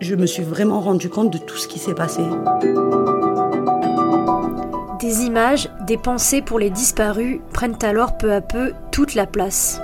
je 0.00 0.14
me 0.16 0.26
suis 0.26 0.42
vraiment 0.42 0.82
rendu 0.82 1.08
compte 1.08 1.32
de 1.32 1.38
tout 1.38 1.56
ce 1.56 1.66
qui 1.66 1.78
s'est 1.78 1.94
passé. 1.94 2.20
Des 5.00 5.24
images, 5.24 5.70
des 5.86 5.96
pensées 5.96 6.42
pour 6.42 6.58
les 6.58 6.68
disparus 6.68 7.40
prennent 7.54 7.78
alors 7.80 8.18
peu 8.18 8.34
à 8.34 8.42
peu 8.42 8.74
toute 8.92 9.14
la 9.14 9.24
place. 9.24 9.80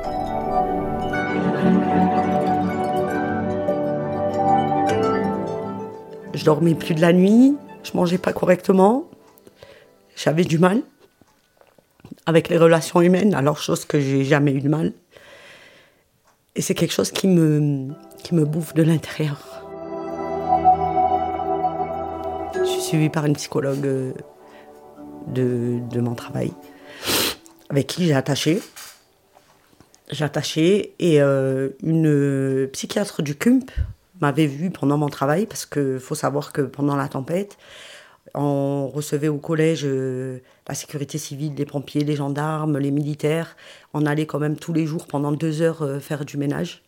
Je 6.35 6.45
dormais 6.45 6.75
plus 6.75 6.95
de 6.95 7.01
la 7.01 7.13
nuit, 7.13 7.57
je 7.83 7.91
mangeais 7.95 8.19
pas 8.19 8.33
correctement, 8.33 9.09
j'avais 10.17 10.45
du 10.45 10.59
mal 10.59 10.83
avec 12.27 12.49
les 12.49 12.57
relations 12.57 13.01
humaines, 13.01 13.35
alors 13.35 13.59
chose 13.59 13.85
que 13.85 14.01
j'ai 14.01 14.25
jamais 14.25 14.53
eu 14.53 14.61
de 14.61 14.69
mal. 14.69 14.93
Et 16.55 16.63
c'est 16.63 16.75
quelque 16.75 16.93
chose 16.93 17.11
qui 17.11 17.29
me, 17.29 17.89
qui 18.23 18.35
me 18.35 18.45
bouffe 18.45 18.75
de 18.75 18.83
l'intérieur. 18.83 19.39
Je 22.55 22.65
suis 22.65 22.81
suivie 22.83 23.09
par 23.09 23.25
une 23.27 23.35
psychologue 23.35 23.87
euh, 23.87 24.13
de, 25.29 25.79
de 25.91 26.01
mon 26.01 26.15
travail, 26.15 26.53
avec 27.71 27.87
qui 27.87 28.07
j'ai 28.07 28.15
attaché. 28.15 28.61
J'ai 30.11 30.25
attaché 30.25 30.95
et 30.99 31.23
euh, 31.23 31.71
une 31.83 32.69
psychiatre 32.73 33.23
du 33.23 33.35
CUMP, 33.35 33.71
m'avait 34.23 34.47
vu 34.47 34.71
pendant 34.71 34.97
mon 34.97 35.09
travail, 35.09 35.47
parce 35.47 35.67
qu'il 35.67 35.99
faut 36.01 36.15
savoir 36.15 36.53
que 36.53 36.63
pendant 36.63 36.97
la 36.97 37.09
tempête, 37.09 37.59
on 38.35 38.89
recevait 38.89 39.29
au 39.29 39.39
collège 39.39 39.83
euh, 39.85 40.39
la 40.67 40.75
sécurité 40.75 41.19
civile, 41.19 41.55
les 41.55 41.67
pompiers, 41.67 42.05
les 42.05 42.17
gendarmes, 42.17 42.79
les 42.79 42.91
militaires. 42.91 43.57
On 43.93 44.07
allait 44.07 44.27
quand 44.27 44.39
même 44.39 44.57
tous 44.57 44.73
les 44.73 44.87
jours 44.87 45.07
pendant 45.07 45.33
deux 45.33 45.61
heures 45.61 45.83
euh, 45.83 46.01
faire 46.01 46.25
du 46.25 46.39
ménage 46.39 46.83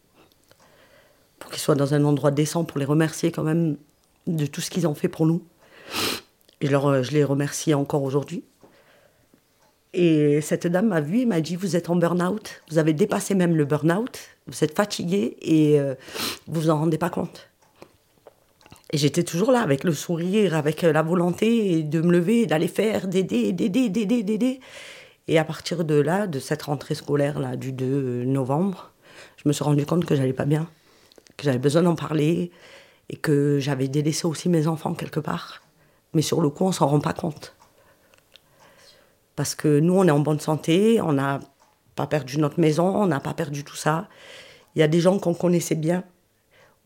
pour 1.38 1.50
qu'ils 1.50 1.60
soient 1.60 1.74
dans 1.74 1.92
un 1.92 2.04
endroit 2.04 2.30
décent, 2.30 2.64
pour 2.64 2.78
les 2.78 2.86
remercier 2.86 3.30
quand 3.30 3.42
même 3.42 3.76
de 4.26 4.46
tout 4.46 4.62
ce 4.62 4.70
qu'ils 4.70 4.86
ont 4.86 4.94
fait 4.94 5.08
pour 5.08 5.26
nous. 5.26 5.42
Et 6.62 6.68
alors, 6.68 6.88
euh, 6.88 7.02
je 7.02 7.10
les 7.10 7.24
remercie 7.24 7.74
encore 7.74 8.02
aujourd'hui. 8.04 8.44
Et 9.96 10.40
cette 10.40 10.66
dame 10.66 10.88
m'a 10.88 11.00
vu 11.00 11.20
et 11.20 11.24
m'a 11.24 11.40
dit 11.40 11.54
Vous 11.54 11.76
êtes 11.76 11.88
en 11.88 11.94
burn-out, 11.94 12.62
vous 12.68 12.78
avez 12.78 12.92
dépassé 12.92 13.36
même 13.36 13.54
le 13.54 13.64
burn-out, 13.64 14.18
vous 14.48 14.64
êtes 14.64 14.74
fatigué 14.74 15.36
et 15.40 15.78
euh, 15.78 15.94
vous 16.48 16.62
vous 16.62 16.70
en 16.70 16.78
rendez 16.78 16.98
pas 16.98 17.10
compte. 17.10 17.48
Et 18.90 18.98
j'étais 18.98 19.22
toujours 19.22 19.52
là 19.52 19.60
avec 19.60 19.84
le 19.84 19.92
sourire, 19.92 20.56
avec 20.56 20.82
la 20.82 21.02
volonté 21.02 21.84
de 21.84 22.00
me 22.00 22.10
lever, 22.10 22.46
d'aller 22.46 22.66
faire, 22.68 23.06
d'aider, 23.06 23.52
d'aider, 23.52 23.88
d'aider, 23.88 24.24
d'aider. 24.24 24.60
Et 25.28 25.38
à 25.38 25.44
partir 25.44 25.84
de 25.84 25.94
là, 25.94 26.26
de 26.26 26.40
cette 26.40 26.62
rentrée 26.62 26.94
scolaire 26.94 27.38
là 27.38 27.56
du 27.56 27.72
2 27.72 28.24
novembre, 28.24 28.92
je 29.36 29.48
me 29.48 29.52
suis 29.52 29.64
rendu 29.64 29.86
compte 29.86 30.04
que 30.04 30.16
j'allais 30.16 30.32
pas 30.32 30.44
bien, 30.44 30.68
que 31.36 31.44
j'avais 31.44 31.58
besoin 31.58 31.82
d'en 31.82 31.94
parler 31.94 32.50
et 33.10 33.16
que 33.16 33.58
j'avais 33.60 33.88
délaissé 33.88 34.26
aussi 34.26 34.48
mes 34.48 34.66
enfants 34.66 34.94
quelque 34.94 35.20
part. 35.20 35.62
Mais 36.14 36.22
sur 36.22 36.40
le 36.40 36.50
coup, 36.50 36.64
on 36.64 36.72
s'en 36.72 36.86
rend 36.88 37.00
pas 37.00 37.12
compte. 37.12 37.53
Parce 39.36 39.54
que 39.54 39.80
nous, 39.80 39.94
on 39.94 40.06
est 40.06 40.12
en 40.12 40.20
bonne 40.20 40.40
santé, 40.40 41.00
on 41.00 41.12
n'a 41.12 41.40
pas 41.96 42.06
perdu 42.06 42.38
notre 42.38 42.60
maison, 42.60 42.86
on 42.86 43.06
n'a 43.06 43.20
pas 43.20 43.34
perdu 43.34 43.64
tout 43.64 43.76
ça. 43.76 44.08
Il 44.74 44.80
y 44.80 44.82
a 44.82 44.88
des 44.88 45.00
gens 45.00 45.18
qu'on 45.18 45.34
connaissait 45.34 45.74
bien, 45.74 46.04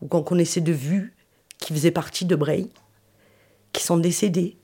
ou 0.01 0.07
qu'on 0.07 0.23
connaissait 0.23 0.61
de 0.61 0.71
vue, 0.71 1.15
qui 1.57 1.73
faisaient 1.73 1.91
partie 1.91 2.25
de 2.25 2.35
Bray, 2.35 2.69
qui 3.73 3.83
sont 3.83 3.97
décédés, 3.97 4.57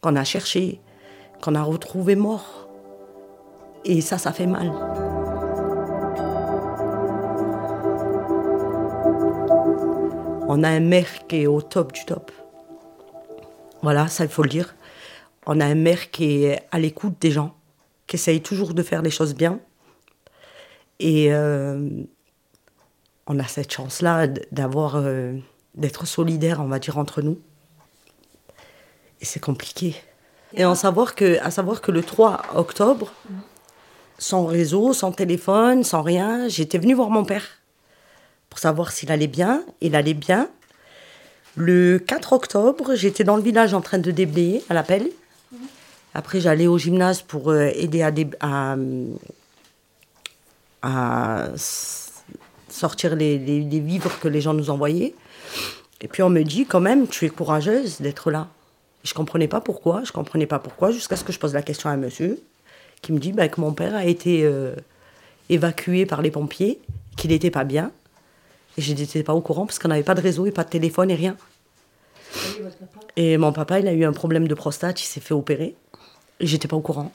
qu'on 0.00 0.16
a 0.16 0.24
cherché, 0.24 0.80
qu'on 1.40 1.54
a 1.54 1.62
retrouvé 1.62 2.16
morts. 2.16 2.68
Et 3.84 4.00
ça, 4.00 4.18
ça 4.18 4.32
fait 4.32 4.46
mal. 4.46 4.70
On 10.48 10.62
a 10.62 10.68
un 10.68 10.80
maire 10.80 11.26
qui 11.28 11.42
est 11.42 11.46
au 11.46 11.62
top 11.62 11.92
du 11.92 12.04
top. 12.04 12.30
Voilà, 13.80 14.06
ça 14.08 14.24
il 14.24 14.30
faut 14.30 14.42
le 14.42 14.48
dire 14.48 14.74
on 15.46 15.60
a 15.60 15.66
un 15.66 15.74
maire 15.74 16.10
qui 16.10 16.44
est 16.44 16.62
à 16.70 16.78
l'écoute 16.78 17.14
des 17.20 17.30
gens, 17.30 17.54
qui 18.06 18.16
essaye 18.16 18.40
toujours 18.40 18.74
de 18.74 18.82
faire 18.82 19.02
les 19.02 19.10
choses 19.10 19.34
bien. 19.34 19.60
Et 21.00 21.32
euh, 21.32 21.88
on 23.26 23.38
a 23.38 23.44
cette 23.44 23.72
chance-là 23.72 24.28
d'avoir, 24.52 24.96
euh, 24.96 25.36
d'être 25.74 26.06
solidaire, 26.06 26.60
on 26.60 26.68
va 26.68 26.78
dire, 26.78 26.98
entre 26.98 27.22
nous. 27.22 27.38
Et 29.20 29.24
c'est 29.24 29.40
compliqué. 29.40 29.96
Et 30.54 30.64
à 30.64 30.74
savoir, 30.74 31.14
que, 31.14 31.40
à 31.40 31.50
savoir 31.50 31.80
que 31.80 31.90
le 31.90 32.02
3 32.02 32.42
octobre, 32.54 33.12
sans 34.18 34.44
réseau, 34.44 34.92
sans 34.92 35.12
téléphone, 35.12 35.82
sans 35.82 36.02
rien, 36.02 36.48
j'étais 36.48 36.78
venue 36.78 36.94
voir 36.94 37.10
mon 37.10 37.24
père 37.24 37.46
pour 38.50 38.58
savoir 38.58 38.92
s'il 38.92 39.10
allait 39.10 39.28
bien. 39.28 39.64
Il 39.80 39.96
allait 39.96 40.14
bien. 40.14 40.48
Le 41.56 41.98
4 41.98 42.32
octobre, 42.34 42.94
j'étais 42.94 43.24
dans 43.24 43.36
le 43.36 43.42
village 43.42 43.74
en 43.74 43.80
train 43.80 43.98
de 43.98 44.10
déblayer 44.10 44.62
à 44.68 44.74
l'appel. 44.74 45.08
Après, 46.14 46.40
j'allais 46.40 46.66
au 46.66 46.78
gymnase 46.78 47.22
pour 47.22 47.50
euh, 47.50 47.70
aider 47.74 48.02
à, 48.02 48.76
à, 50.82 51.48
sortir 52.68 53.16
les, 53.16 53.38
les, 53.38 53.80
vivres 53.80 54.18
que 54.20 54.28
les 54.28 54.40
gens 54.40 54.54
nous 54.54 54.70
envoyaient. 54.70 55.14
Et 56.00 56.08
puis 56.08 56.22
on 56.22 56.30
me 56.30 56.42
dit 56.42 56.66
quand 56.66 56.80
même, 56.80 57.06
tu 57.06 57.24
es 57.24 57.30
courageuse 57.30 58.00
d'être 58.00 58.30
là. 58.30 58.48
Je 59.04 59.14
comprenais 59.14 59.48
pas 59.48 59.60
pourquoi, 59.60 60.02
je 60.04 60.12
comprenais 60.12 60.46
pas 60.46 60.58
pourquoi, 60.58 60.90
jusqu'à 60.90 61.16
ce 61.16 61.24
que 61.24 61.32
je 61.32 61.38
pose 61.38 61.54
la 61.54 61.62
question 61.62 61.88
à 61.88 61.92
un 61.92 61.96
monsieur 61.96 62.40
qui 63.02 63.12
me 63.12 63.18
dit 63.18 63.32
bah, 63.32 63.48
que 63.48 63.60
mon 63.60 63.72
père 63.72 63.94
a 63.94 64.04
été 64.04 64.44
euh, 64.44 64.74
évacué 65.48 66.06
par 66.06 66.22
les 66.22 66.30
pompiers, 66.30 66.80
qu'il 67.16 67.30
n'était 67.30 67.50
pas 67.50 67.64
bien. 67.64 67.90
Et 68.78 68.82
je 68.82 68.94
n'étais 68.94 69.22
pas 69.22 69.34
au 69.34 69.40
courant 69.40 69.66
parce 69.66 69.78
qu'on 69.78 69.88
n'avait 69.88 70.02
pas 70.02 70.14
de 70.14 70.20
réseau 70.20 70.46
et 70.46 70.52
pas 70.52 70.64
de 70.64 70.70
téléphone 70.70 71.10
et 71.10 71.14
rien. 71.14 71.36
Et 73.16 73.36
mon 73.36 73.52
papa, 73.52 73.80
il 73.80 73.88
a 73.88 73.92
eu 73.92 74.04
un 74.04 74.12
problème 74.12 74.48
de 74.48 74.54
prostate, 74.54 75.02
il 75.02 75.04
s'est 75.04 75.20
fait 75.20 75.34
opérer. 75.34 75.76
Et 76.42 76.46
j'étais 76.46 76.68
pas 76.68 76.76
au 76.76 76.80
courant. 76.80 77.10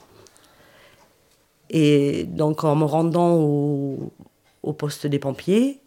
Et 1.69 2.23
donc, 2.23 2.63
en 2.63 2.75
me 2.75 2.85
rendant 2.85 3.35
au, 3.35 4.13
poste 4.77 5.05
des 5.05 5.19
pompiers, 5.19 5.79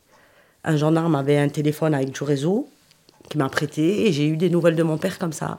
un 0.63 0.77
gendarme 0.77 1.15
avait 1.15 1.39
un 1.39 1.49
téléphone 1.49 1.95
avec 1.95 2.13
du 2.13 2.23
réseau 2.23 2.69
qui 3.29 3.39
m'a 3.39 3.49
prêté 3.49 4.07
et 4.07 4.13
j'ai 4.13 4.27
eu 4.27 4.37
des 4.37 4.51
nouvelles 4.51 4.77
de 4.77 4.83
mon 4.83 4.99
père 4.99 5.19
comme 5.19 5.33
ça. 5.33 5.59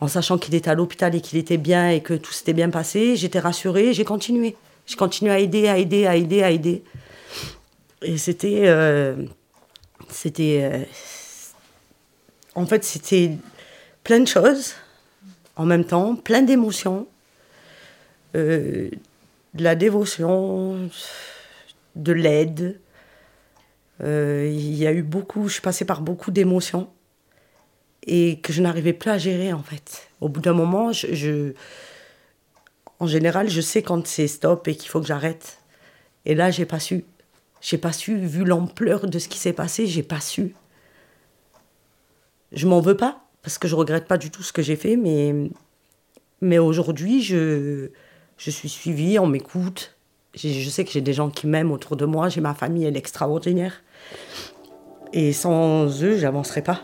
En 0.00 0.08
sachant 0.08 0.38
qu'il 0.38 0.54
était 0.54 0.70
à 0.70 0.74
l'hôpital 0.74 1.14
et 1.14 1.20
qu'il 1.20 1.38
était 1.38 1.58
bien 1.58 1.90
et 1.90 2.00
que 2.00 2.14
tout 2.14 2.32
s'était 2.32 2.52
bien 2.52 2.70
passé, 2.70 3.16
j'étais 3.16 3.38
rassurée, 3.38 3.92
j'ai 3.92 4.04
continué. 4.04 4.56
J'ai 4.86 4.96
continué 4.96 5.32
à 5.32 5.38
aider, 5.38 5.68
à 5.68 5.78
aider, 5.78 6.06
à 6.06 6.16
aider, 6.16 6.42
à 6.42 6.50
aider. 6.50 6.82
Et 8.02 8.18
c'était. 8.18 8.62
euh, 8.66 9.14
c'était. 10.08 10.70
euh, 10.72 10.84
en 12.54 12.66
fait, 12.66 12.84
c'était 12.84 13.36
plein 14.02 14.20
de 14.20 14.26
choses 14.26 14.74
en 15.56 15.66
même 15.66 15.84
temps, 15.84 16.16
plein 16.16 16.42
d'émotions, 16.42 17.06
euh, 18.34 18.90
de 19.54 19.62
la 19.62 19.74
dévotion, 19.74 20.88
de 21.96 22.12
l'aide. 22.12 22.80
Euh, 24.02 24.48
Il 24.50 24.74
y 24.74 24.86
a 24.86 24.92
eu 24.92 25.02
beaucoup, 25.02 25.48
je 25.48 25.54
suis 25.54 25.62
passée 25.62 25.84
par 25.84 26.00
beaucoup 26.00 26.30
d'émotions 26.30 26.88
et 28.06 28.40
que 28.40 28.52
je 28.52 28.62
n'arrivais 28.62 28.92
plus 28.92 29.10
à 29.10 29.18
gérer 29.18 29.52
en 29.52 29.62
fait. 29.62 30.08
Au 30.20 30.28
bout 30.28 30.40
d'un 30.40 30.54
moment, 30.54 30.92
je, 30.92 31.52
en 32.98 33.06
général, 33.06 33.48
je 33.48 33.60
sais 33.60 33.82
quand 33.82 34.06
c'est 34.06 34.28
stop 34.28 34.66
et 34.68 34.74
qu'il 34.74 34.88
faut 34.88 35.00
que 35.00 35.06
j'arrête. 35.06 35.58
Et 36.24 36.34
là, 36.34 36.50
j'ai 36.50 36.66
pas 36.66 36.80
su. 36.80 37.04
J'ai 37.60 37.78
pas 37.78 37.92
su, 37.92 38.16
vu 38.16 38.44
l'ampleur 38.44 39.06
de 39.06 39.18
ce 39.18 39.28
qui 39.28 39.38
s'est 39.38 39.52
passé, 39.52 39.86
j'ai 39.86 40.02
pas 40.02 40.20
su. 40.20 40.54
Je 42.50 42.66
m'en 42.66 42.80
veux 42.80 42.96
pas, 42.96 43.24
parce 43.42 43.58
que 43.58 43.68
je 43.68 43.74
regrette 43.74 44.06
pas 44.06 44.18
du 44.18 44.30
tout 44.30 44.42
ce 44.42 44.52
que 44.52 44.62
j'ai 44.62 44.76
fait, 44.76 44.96
mais, 44.96 46.58
aujourd'hui, 46.58 47.22
je, 47.22 47.88
je 48.38 48.50
suis 48.50 48.68
suivie, 48.68 49.18
on 49.18 49.26
m'écoute. 49.26 49.96
Je 50.34 50.68
sais 50.70 50.84
que 50.84 50.90
j'ai 50.90 51.02
des 51.02 51.12
gens 51.12 51.28
qui 51.28 51.46
m'aiment 51.46 51.72
autour 51.72 51.96
de 51.96 52.06
moi, 52.06 52.28
j'ai 52.28 52.40
ma 52.40 52.54
famille, 52.54 52.84
elle 52.84 52.96
est 52.96 52.98
extraordinaire. 52.98 53.82
Et 55.12 55.32
sans 55.32 56.02
eux, 56.02 56.16
j'avancerais 56.16 56.62
pas. 56.62 56.80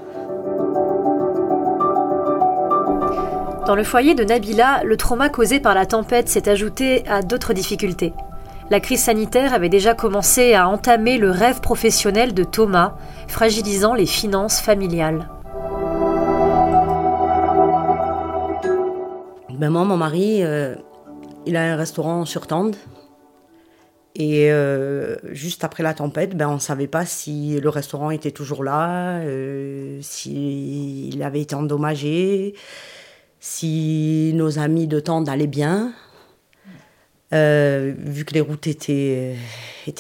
Dans 3.67 3.75
le 3.75 3.85
foyer 3.85 4.15
de 4.15 4.25
Nabila, 4.25 4.83
le 4.85 4.97
trauma 4.97 5.29
causé 5.29 5.61
par 5.61 5.75
la 5.75 5.87
tempête 5.87 6.29
s'est 6.29 6.49
ajouté 6.49 7.07
à 7.07 7.23
d'autres 7.23 7.53
difficultés. 7.53 8.13
La 8.71 8.81
crise 8.81 9.03
sanitaire 9.03 9.55
avait 9.55 9.69
déjà 9.71 9.95
commencé 9.95 10.53
à 10.55 10.69
entamer 10.69 11.17
le 11.17 11.31
rêve 11.31 11.61
professionnel 11.61 12.35
de 12.35 12.45
Thomas, 12.45 12.97
fragilisant 13.29 13.95
les 13.95 14.07
finances 14.07 14.61
familiales. 14.61 15.29
Ben 19.59 19.71
moi, 19.71 19.85
mon 19.85 19.97
mari, 19.97 20.45
euh, 20.45 20.77
il 21.45 21.57
a 21.57 21.73
un 21.73 21.75
restaurant 21.75 22.25
sur 22.25 22.47
Tende. 22.47 22.77
Et 24.15 24.53
euh, 24.53 25.17
juste 25.33 25.65
après 25.65 25.83
la 25.83 25.95
tempête, 25.95 26.37
ben, 26.37 26.49
on 26.49 26.55
ne 26.55 26.61
savait 26.61 26.87
pas 26.87 27.05
si 27.05 27.59
le 27.59 27.69
restaurant 27.69 28.13
était 28.13 28.31
toujours 28.31 28.63
là, 28.63 29.19
euh, 29.19 29.99
s'il 30.01 31.21
avait 31.25 31.41
été 31.41 31.57
endommagé, 31.57 32.55
si 33.41 34.31
nos 34.37 34.61
amis 34.61 34.87
de 34.87 35.01
Tende 35.01 35.29
allaient 35.29 35.49
bien. 35.49 35.93
Euh, 37.35 37.93
vu 37.99 38.25
que 38.25 38.35
les 38.35 38.41
routes 38.41 38.69
étaient, 38.69 39.37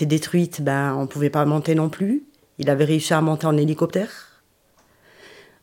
détruites, 0.01 0.63
ben, 0.63 0.95
on 0.97 1.03
ne 1.03 1.07
pouvait 1.07 1.31
pas 1.31 1.45
monter 1.45 1.75
non 1.75 1.89
plus. 1.89 2.23
Il 2.59 2.71
avait 2.71 2.85
réussi 2.85 3.13
à 3.13 3.21
monter 3.21 3.49
en 3.49 3.57
hélicoptère. 3.57 4.43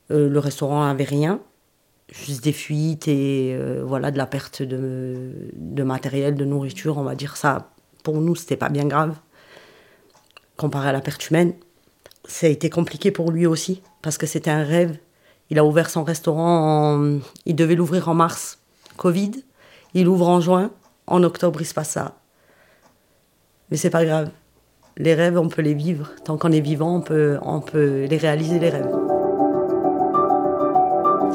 Le 0.09 0.37
restaurant 0.37 0.85
n'avait 0.85 1.05
rien 1.05 1.39
juste 2.12 2.43
des 2.43 2.51
fuites 2.53 3.07
et 3.07 3.55
euh, 3.55 3.83
voilà 3.85 4.12
de 4.12 4.17
la 4.17 4.25
perte 4.27 4.62
de, 4.62 5.50
de 5.53 5.83
matériel, 5.83 6.35
de 6.35 6.45
nourriture, 6.45 6.97
on 6.97 7.03
va 7.03 7.15
dire 7.15 7.35
ça. 7.37 7.72
Pour 8.03 8.22
nous, 8.22 8.35
c'était 8.35 8.57
pas 8.57 8.70
bien 8.70 8.85
grave 8.85 9.15
comparé 10.57 10.89
à 10.89 10.91
la 10.94 11.01
perte 11.01 11.29
humaine. 11.29 11.53
Ça 12.25 12.48
a 12.48 12.50
été 12.50 12.70
compliqué 12.70 13.11
pour 13.11 13.31
lui 13.31 13.46
aussi 13.46 13.81
parce 14.01 14.18
que 14.18 14.25
c'était 14.25 14.51
un 14.51 14.63
rêve. 14.63 14.98
Il 15.50 15.59
a 15.59 15.65
ouvert 15.65 15.89
son 15.89 16.03
restaurant, 16.03 16.96
en- 16.96 17.20
il 17.46 17.55
devait 17.55 17.75
l'ouvrir 17.75 18.07
en 18.09 18.13
mars, 18.13 18.59
Covid. 18.98 19.31
Il 19.94 20.07
ouvre 20.07 20.27
en 20.29 20.39
juin, 20.41 20.72
en 21.07 21.24
octobre 21.24 21.61
il 21.61 21.65
se 21.65 21.74
passe 21.74 21.89
ça. 21.89 22.15
Mais 23.70 23.77
c'est 23.77 23.89
pas 23.89 24.05
grave. 24.05 24.29
Les 24.98 25.13
rêves, 25.13 25.37
on 25.37 25.50
peut 25.50 25.61
les 25.61 25.74
vivre. 25.74 26.11
Tant 26.24 26.37
qu'on 26.37 26.51
est 26.51 26.61
vivant, 26.61 26.96
on 26.98 27.01
peut, 27.01 27.37
on 27.41 27.59
peut 27.59 28.05
les 28.05 28.18
réaliser, 28.18 28.59
les 28.59 28.70
rêves. 28.70 29.04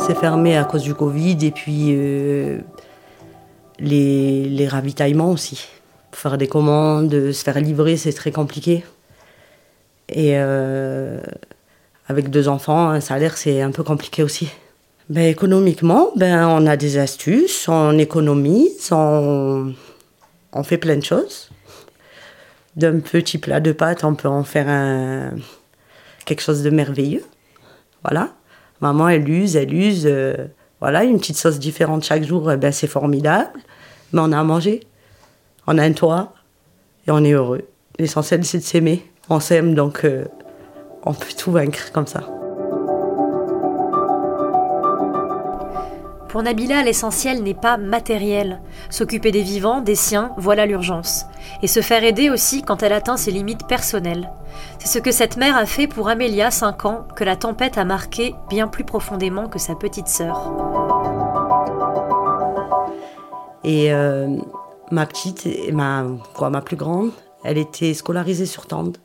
C'est 0.06 0.16
fermé 0.16 0.56
à 0.56 0.64
cause 0.64 0.82
du 0.82 0.94
Covid 0.94 1.36
et 1.42 1.50
puis 1.50 1.88
euh, 1.90 2.58
les, 3.78 4.66
ravitaillements 4.68 5.30
aussi. 5.30 5.68
Faire 6.12 6.38
des 6.38 6.48
commandes, 6.48 7.32
se 7.32 7.44
faire 7.44 7.60
livrer, 7.60 7.96
c'est 7.96 8.12
très 8.12 8.32
compliqué. 8.32 8.84
Et 10.08 10.32
euh, 10.34 11.20
avec 12.08 12.30
deux 12.30 12.48
enfants, 12.48 12.88
un 12.88 13.00
salaire, 13.00 13.36
c'est 13.36 13.60
un 13.60 13.70
peu 13.70 13.82
compliqué 13.82 14.22
aussi. 14.22 14.48
Ben, 15.10 15.24
économiquement, 15.24 16.10
ben, 16.16 16.48
on 16.48 16.66
a 16.66 16.76
des 16.76 16.98
astuces, 16.98 17.68
on 17.68 17.98
économise, 17.98 18.90
on, 18.92 19.74
on 20.52 20.62
fait 20.62 20.78
plein 20.78 20.96
de 20.96 21.04
choses. 21.04 21.50
D'un 22.76 23.00
petit 23.00 23.38
plat 23.38 23.60
de 23.60 23.72
pâtes, 23.72 24.02
on 24.04 24.14
peut 24.14 24.28
en 24.28 24.44
faire 24.44 24.68
un, 24.68 25.32
quelque 26.24 26.40
chose 26.42 26.62
de 26.62 26.70
merveilleux. 26.70 27.24
Voilà. 28.02 28.30
Maman, 28.80 29.08
elle 29.08 29.28
use, 29.28 29.56
elle 29.56 29.74
use. 29.74 30.06
euh, 30.06 30.34
voilà, 30.80 31.04
une 31.04 31.18
petite 31.18 31.36
sauce 31.36 31.58
différente 31.58 32.04
chaque 32.04 32.24
jour, 32.24 32.50
eh 32.50 32.56
ben, 32.56 32.72
c'est 32.72 32.86
formidable. 32.86 33.60
Mais 34.12 34.20
on 34.22 34.32
a 34.32 34.40
à 34.40 34.44
manger. 34.44 34.80
On 35.66 35.76
a 35.76 35.82
un 35.82 35.92
toit 35.92 36.32
et 37.06 37.10
on 37.10 37.22
est 37.22 37.32
heureux. 37.32 37.68
L'essentiel, 37.98 38.44
c'est 38.44 38.58
de 38.58 38.62
s'aimer. 38.62 39.04
On 39.28 39.40
s'aime, 39.40 39.74
donc 39.74 40.04
euh, 40.04 40.24
on 41.04 41.12
peut 41.12 41.32
tout 41.36 41.52
vaincre 41.52 41.92
comme 41.92 42.06
ça. 42.06 42.22
Pour 46.28 46.42
Nabila, 46.42 46.82
l'essentiel 46.82 47.42
n'est 47.42 47.54
pas 47.54 47.76
matériel. 47.76 48.60
S'occuper 48.88 49.32
des 49.32 49.42
vivants, 49.42 49.80
des 49.80 49.96
siens, 49.96 50.30
voilà 50.38 50.64
l'urgence. 50.64 51.26
Et 51.62 51.66
se 51.66 51.80
faire 51.82 52.04
aider 52.04 52.30
aussi 52.30 52.62
quand 52.62 52.82
elle 52.82 52.92
atteint 52.92 53.16
ses 53.16 53.32
limites 53.32 53.66
personnelles. 53.66 54.30
C'est 54.78 54.88
ce 54.88 54.98
que 54.98 55.12
cette 55.12 55.36
mère 55.36 55.56
a 55.56 55.66
fait 55.66 55.86
pour 55.86 56.08
Amélia, 56.08 56.50
5 56.50 56.84
ans, 56.84 57.06
que 57.16 57.24
la 57.24 57.36
tempête 57.36 57.78
a 57.78 57.84
marqué 57.84 58.34
bien 58.48 58.68
plus 58.68 58.84
profondément 58.84 59.48
que 59.48 59.58
sa 59.58 59.74
petite 59.74 60.08
sœur. 60.08 60.52
Et 63.64 63.92
euh, 63.92 64.38
ma 64.90 65.06
petite, 65.06 65.46
et 65.46 65.72
ma, 65.72 66.06
quoi, 66.34 66.50
ma 66.50 66.62
plus 66.62 66.76
grande, 66.76 67.10
elle 67.44 67.58
était 67.58 67.94
scolarisée 67.94 68.46
sur 68.46 68.66
Tende. 68.66 68.98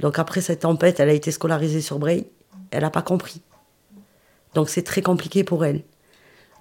Donc 0.00 0.18
après 0.18 0.40
cette 0.40 0.60
tempête, 0.60 1.00
elle 1.00 1.08
a 1.08 1.12
été 1.12 1.30
scolarisée 1.30 1.80
sur 1.80 1.98
Bray. 1.98 2.26
Elle 2.70 2.82
n'a 2.82 2.90
pas 2.90 3.02
compris. 3.02 3.42
Donc 4.54 4.68
c'est 4.68 4.82
très 4.82 5.02
compliqué 5.02 5.44
pour 5.44 5.64
elle. 5.64 5.82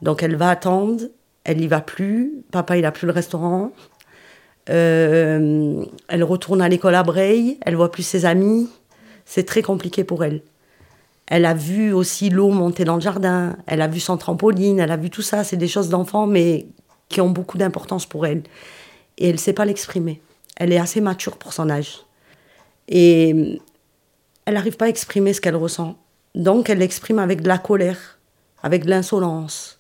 Donc 0.02 0.22
elle 0.22 0.36
va 0.36 0.50
attendre, 0.50 1.02
elle 1.44 1.58
n'y 1.58 1.68
va 1.68 1.82
plus. 1.82 2.44
Papa, 2.52 2.78
il 2.78 2.86
a 2.86 2.92
plus 2.92 3.08
le 3.08 3.14
restaurant. 3.14 3.72
Euh, 4.70 5.84
elle 6.08 6.24
retourne 6.24 6.62
à 6.62 6.70
l'école 6.70 6.96
à 6.96 7.04
Bray, 7.04 7.58
elle 7.62 7.76
voit 7.76 7.92
plus 7.92 8.04
ses 8.04 8.26
amis. 8.26 8.70
C'est 9.26 9.44
très 9.46 9.62
compliqué 9.62 10.04
pour 10.04 10.24
elle. 10.24 10.42
Elle 11.28 11.46
a 11.46 11.54
vu 11.54 11.94
aussi 11.94 12.30
l'eau 12.30 12.50
monter 12.50 12.84
dans 12.84 12.96
le 12.96 13.02
jardin, 13.02 13.56
elle 13.66 13.82
a 13.82 13.88
vu 13.88 14.00
son 14.00 14.18
trampoline, 14.18 14.80
elle 14.80 14.92
a 14.92 14.98
vu 14.98 15.10
tout 15.10 15.22
ça. 15.22 15.44
C'est 15.44 15.58
des 15.58 15.68
choses 15.68 15.90
d'enfant, 15.90 16.28
mais 16.28 16.66
qui 17.10 17.22
ont 17.22 17.30
beaucoup 17.30 17.58
d'importance 17.58 18.06
pour 18.06 18.26
elle. 18.26 18.44
Et 19.18 19.28
elle 19.28 19.34
ne 19.36 19.40
sait 19.40 19.54
pas 19.54 19.66
l'exprimer. 19.66 20.22
Elle 20.58 20.72
est 20.74 20.78
assez 20.80 21.02
mature 21.02 21.38
pour 21.38 21.54
son 21.54 21.70
âge. 21.70 22.00
Et 22.90 23.60
elle 24.46 24.54
n'arrive 24.56 24.76
pas 24.76 24.86
à 24.86 24.90
exprimer 24.90 25.34
ce 25.34 25.40
qu'elle 25.42 25.56
ressent. 25.56 25.98
Donc 26.36 26.70
elle 26.70 26.80
l'exprime 26.80 27.20
avec 27.20 27.42
de 27.42 27.48
la 27.48 27.58
colère, 27.58 28.20
avec 28.62 28.84
de 28.86 28.90
l'insolence, 28.90 29.80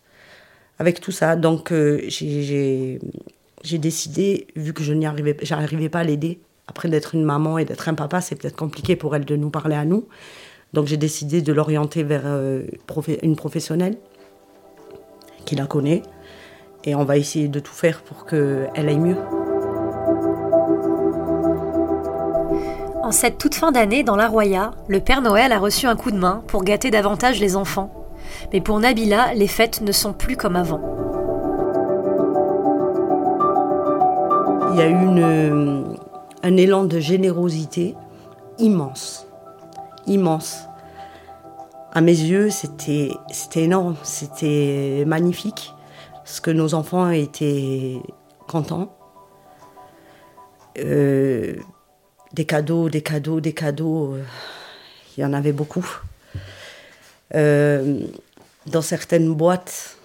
avec 0.79 1.01
tout 1.01 1.11
ça. 1.11 1.35
Donc 1.35 1.71
euh, 1.71 2.01
j'ai- 2.07 2.99
j'ai 3.63 3.77
décidé, 3.77 4.47
vu 4.55 4.73
que 4.73 4.83
je 4.83 4.93
n'y 4.93 5.05
arrivais, 5.05 5.33
pas 5.89 5.99
à 5.99 6.03
l'aider, 6.03 6.39
après 6.67 6.89
d'être 6.89 7.15
une 7.15 7.23
maman 7.23 7.57
et 7.57 7.65
d'être 7.65 7.87
un 7.89 7.93
papa, 7.93 8.21
c'est 8.21 8.35
peut-être 8.35 8.55
compliqué 8.55 8.95
pour 8.95 9.15
elle 9.15 9.25
de 9.25 9.35
nous 9.35 9.49
parler 9.49 9.75
à 9.75 9.85
nous. 9.85 10.07
Donc 10.73 10.87
j'ai 10.87 10.97
décidé 10.97 11.41
de 11.41 11.53
l'orienter 11.53 12.03
vers 12.03 12.23
euh, 12.25 12.63
une 13.21 13.35
professionnelle 13.35 13.97
qui 15.45 15.55
la 15.55 15.65
connaît. 15.65 16.01
Et 16.85 16.95
on 16.95 17.05
va 17.05 17.17
essayer 17.17 17.47
de 17.47 17.59
tout 17.59 17.73
faire 17.73 18.01
pour 18.01 18.25
qu'elle 18.25 18.69
aille 18.75 18.99
mieux. 18.99 19.17
En 23.01 23.11
cette 23.11 23.37
toute 23.37 23.55
fin 23.55 23.71
d'année, 23.71 24.03
dans 24.03 24.15
la 24.15 24.27
Roya, 24.27 24.71
le 24.87 24.99
Père 24.99 25.21
Noël 25.21 25.51
a 25.51 25.59
reçu 25.59 25.87
un 25.87 25.95
coup 25.95 26.11
de 26.11 26.17
main 26.17 26.43
pour 26.47 26.63
gâter 26.63 26.91
davantage 26.91 27.39
les 27.39 27.55
enfants. 27.55 28.09
Mais 28.51 28.59
pour 28.59 28.79
Nabila, 28.79 29.33
les 29.33 29.47
fêtes 29.47 29.81
ne 29.81 29.91
sont 29.91 30.13
plus 30.13 30.35
comme 30.35 30.55
avant. 30.55 31.02
Il 34.73 34.79
y 34.79 34.81
a 34.81 34.89
eu 34.89 35.93
un 36.41 36.57
élan 36.57 36.85
de 36.85 36.99
générosité 36.99 37.95
immense. 38.57 39.27
Immense. 40.07 40.63
À 41.91 42.01
mes 42.01 42.17
yeux, 42.17 42.49
c'était 42.49 43.11
énorme, 43.55 43.95
c'était 44.01 45.03
magnifique, 45.05 45.71
parce 46.15 46.39
que 46.39 46.49
nos 46.49 46.73
enfants 46.73 47.11
étaient 47.11 48.01
contents. 48.47 48.97
Euh, 50.79 51.53
des 52.33 52.45
cadeaux, 52.45 52.89
des 52.89 53.03
cadeaux, 53.03 53.39
des 53.41 53.53
cadeaux, 53.53 54.13
euh, 54.15 54.23
il 55.15 55.21
y 55.21 55.25
en 55.25 55.33
avait 55.33 55.51
beaucoup. 55.51 55.85
Euh, 57.35 57.99
dans 58.65 58.81
certaines 58.81 59.31
boîtes 59.35 59.97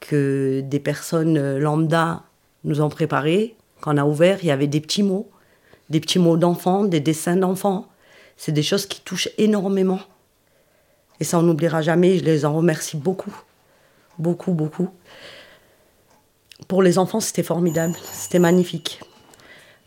que 0.00 0.60
des 0.62 0.80
personnes 0.80 1.58
lambda 1.58 2.24
nous 2.64 2.80
ont 2.80 2.88
préparées, 2.88 3.56
quand 3.80 3.94
on 3.94 3.98
a 3.98 4.04
ouvert, 4.04 4.38
il 4.42 4.46
y 4.46 4.50
avait 4.50 4.68
des 4.68 4.80
petits 4.80 5.02
mots, 5.02 5.28
des 5.90 6.00
petits 6.00 6.20
mots 6.20 6.36
d'enfants, 6.36 6.84
des 6.84 7.00
dessins 7.00 7.36
d'enfants. 7.36 7.88
C'est 8.36 8.52
des 8.52 8.62
choses 8.62 8.86
qui 8.86 9.00
touchent 9.00 9.28
énormément. 9.38 10.00
Et 11.20 11.24
ça, 11.24 11.38
on 11.38 11.42
n'oubliera 11.42 11.82
jamais. 11.82 12.18
Je 12.18 12.24
les 12.24 12.44
en 12.44 12.54
remercie 12.54 12.96
beaucoup. 12.96 13.34
Beaucoup, 14.18 14.52
beaucoup. 14.52 14.88
Pour 16.68 16.82
les 16.82 16.96
enfants, 16.98 17.20
c'était 17.20 17.42
formidable. 17.42 17.96
C'était 18.12 18.38
magnifique. 18.38 19.00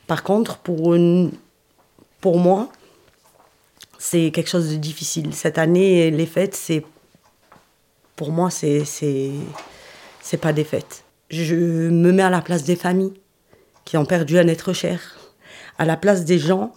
Par 0.08 0.24
contre, 0.24 0.60
pour 0.60 2.38
moi, 2.38 2.70
c'est 3.98 4.32
quelque 4.32 4.50
chose 4.50 4.72
de 4.72 4.76
difficile. 4.76 5.34
Cette 5.34 5.58
année, 5.58 6.12
les 6.12 6.26
fêtes, 6.26 6.56
c'est. 6.56 6.86
Pour 8.18 8.32
moi, 8.32 8.50
c'est. 8.50 8.84
C'est 8.86 10.38
pas 10.38 10.52
des 10.52 10.66
fêtes. 10.66 11.05
Je 11.30 11.56
me 11.56 12.12
mets 12.12 12.24
à 12.24 12.30
la 12.30 12.42
place 12.42 12.64
des 12.64 12.76
familles 12.76 13.14
qui 13.84 13.98
ont 13.98 14.06
perdu 14.06 14.38
un 14.38 14.48
être 14.48 14.74
cher, 14.74 15.16
à 15.78 15.86
la 15.86 15.98
place 15.98 16.26
des 16.26 16.38
gens 16.38 16.72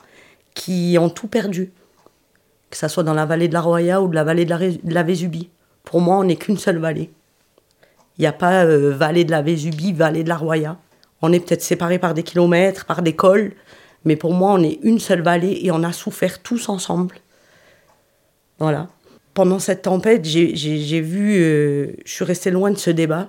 qui 0.54 0.96
ont 1.00 1.10
tout 1.10 1.28
perdu, 1.28 1.70
que 2.70 2.76
ce 2.76 2.88
soit 2.88 3.02
dans 3.02 3.14
la 3.14 3.26
vallée 3.26 3.48
de 3.48 3.52
la 3.52 3.60
Roya 3.60 4.02
ou 4.02 4.08
de 4.08 4.14
la 4.14 4.24
vallée 4.24 4.44
de 4.44 4.94
la, 4.94 5.02
Vésubie. 5.02 5.50
Pour 5.84 6.00
moi, 6.00 6.16
on 6.16 6.24
n'est 6.24 6.36
qu'une 6.36 6.58
seule 6.58 6.78
vallée. 6.78 7.10
Il 8.16 8.22
n'y 8.22 8.26
a 8.26 8.32
pas 8.32 8.64
euh, 8.64 8.90
vallée 8.90 9.24
de 9.24 9.30
la 9.30 9.42
Vésubie, 9.42 9.92
vallée 9.92 10.24
de 10.24 10.28
la 10.28 10.36
Roya. 10.36 10.78
On 11.22 11.32
est 11.32 11.40
peut-être 11.40 11.62
séparés 11.62 11.98
par 11.98 12.14
des 12.14 12.22
kilomètres, 12.22 12.84
par 12.84 13.02
des 13.02 13.14
cols, 13.14 13.52
mais 14.04 14.16
pour 14.16 14.32
moi, 14.32 14.52
on 14.52 14.62
est 14.62 14.78
une 14.82 14.98
seule 14.98 15.22
vallée 15.22 15.60
et 15.62 15.70
on 15.70 15.82
a 15.82 15.92
souffert 15.92 16.42
tous 16.42 16.68
ensemble. 16.68 17.16
Voilà. 18.58 18.88
Pendant 19.34 19.58
cette 19.58 19.82
tempête, 19.82 20.24
j'ai 20.24 21.00
vu, 21.00 21.40
euh, 21.40 21.92
je 22.04 22.12
suis 22.12 22.24
restée 22.24 22.50
loin 22.50 22.70
de 22.70 22.78
ce 22.78 22.90
débat, 22.90 23.28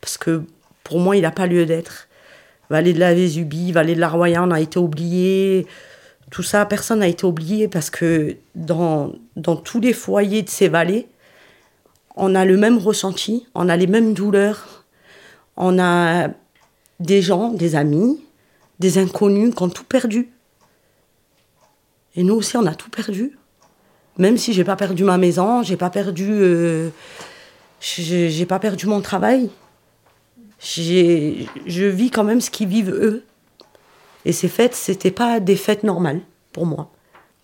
parce 0.00 0.16
que 0.16 0.42
pour 0.90 0.98
moi, 0.98 1.14
il 1.16 1.22
n'a 1.22 1.30
pas 1.30 1.46
lieu 1.46 1.66
d'être. 1.66 2.08
Vallée 2.68 2.92
de 2.92 2.98
la 2.98 3.14
Vésubie, 3.14 3.70
Vallée 3.70 3.94
de 3.94 4.00
la 4.00 4.12
on 4.12 4.50
a 4.50 4.60
été 4.60 4.76
oubliés. 4.76 5.66
Tout 6.32 6.42
ça, 6.42 6.66
personne 6.66 6.98
n'a 6.98 7.06
été 7.06 7.24
oublié 7.24 7.68
parce 7.68 7.90
que 7.90 8.36
dans, 8.56 9.12
dans 9.36 9.54
tous 9.54 9.80
les 9.80 9.92
foyers 9.92 10.42
de 10.42 10.48
ces 10.48 10.66
vallées, 10.66 11.06
on 12.16 12.34
a 12.34 12.44
le 12.44 12.56
même 12.56 12.76
ressenti, 12.78 13.46
on 13.54 13.68
a 13.68 13.76
les 13.76 13.86
mêmes 13.86 14.14
douleurs, 14.14 14.84
on 15.56 15.78
a 15.78 16.28
des 16.98 17.22
gens, 17.22 17.52
des 17.52 17.76
amis, 17.76 18.20
des 18.80 18.98
inconnus 18.98 19.54
qui 19.54 19.62
ont 19.62 19.68
tout 19.68 19.84
perdu. 19.84 20.28
Et 22.16 22.24
nous 22.24 22.34
aussi, 22.34 22.56
on 22.56 22.66
a 22.66 22.74
tout 22.74 22.90
perdu. 22.90 23.38
Même 24.18 24.36
si 24.36 24.52
j'ai 24.52 24.64
pas 24.64 24.74
perdu 24.74 25.04
ma 25.04 25.18
maison, 25.18 25.62
j'ai 25.62 25.76
pas 25.76 25.90
perdu, 25.90 26.28
euh, 26.30 26.90
j'ai 27.80 28.46
pas 28.46 28.58
perdu 28.58 28.86
mon 28.86 29.00
travail. 29.00 29.50
Je 30.60 31.86
vis 31.86 32.10
quand 32.10 32.24
même 32.24 32.40
ce 32.40 32.50
qu'ils 32.50 32.68
vivent 32.68 32.92
eux. 32.92 33.24
Et 34.24 34.32
ces 34.32 34.48
fêtes, 34.48 34.74
c'était 34.74 35.10
pas 35.10 35.40
des 35.40 35.56
fêtes 35.56 35.82
normales 35.82 36.20
pour 36.52 36.66
moi. 36.66 36.90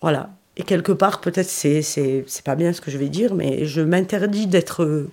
Voilà. 0.01 0.29
Et 0.57 0.63
quelque 0.63 0.91
part, 0.91 1.21
peut-être 1.21 1.49
c'est 1.49 1.81
c'est 1.81 2.43
pas 2.43 2.55
bien 2.55 2.73
ce 2.73 2.81
que 2.81 2.91
je 2.91 2.97
vais 2.97 3.09
dire, 3.09 3.33
mais 3.33 3.65
je 3.65 3.81
m'interdis 3.81 4.47
d'être 4.47 5.07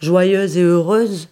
joyeuse 0.00 0.56
et 0.56 0.62
heureuse 0.62 1.28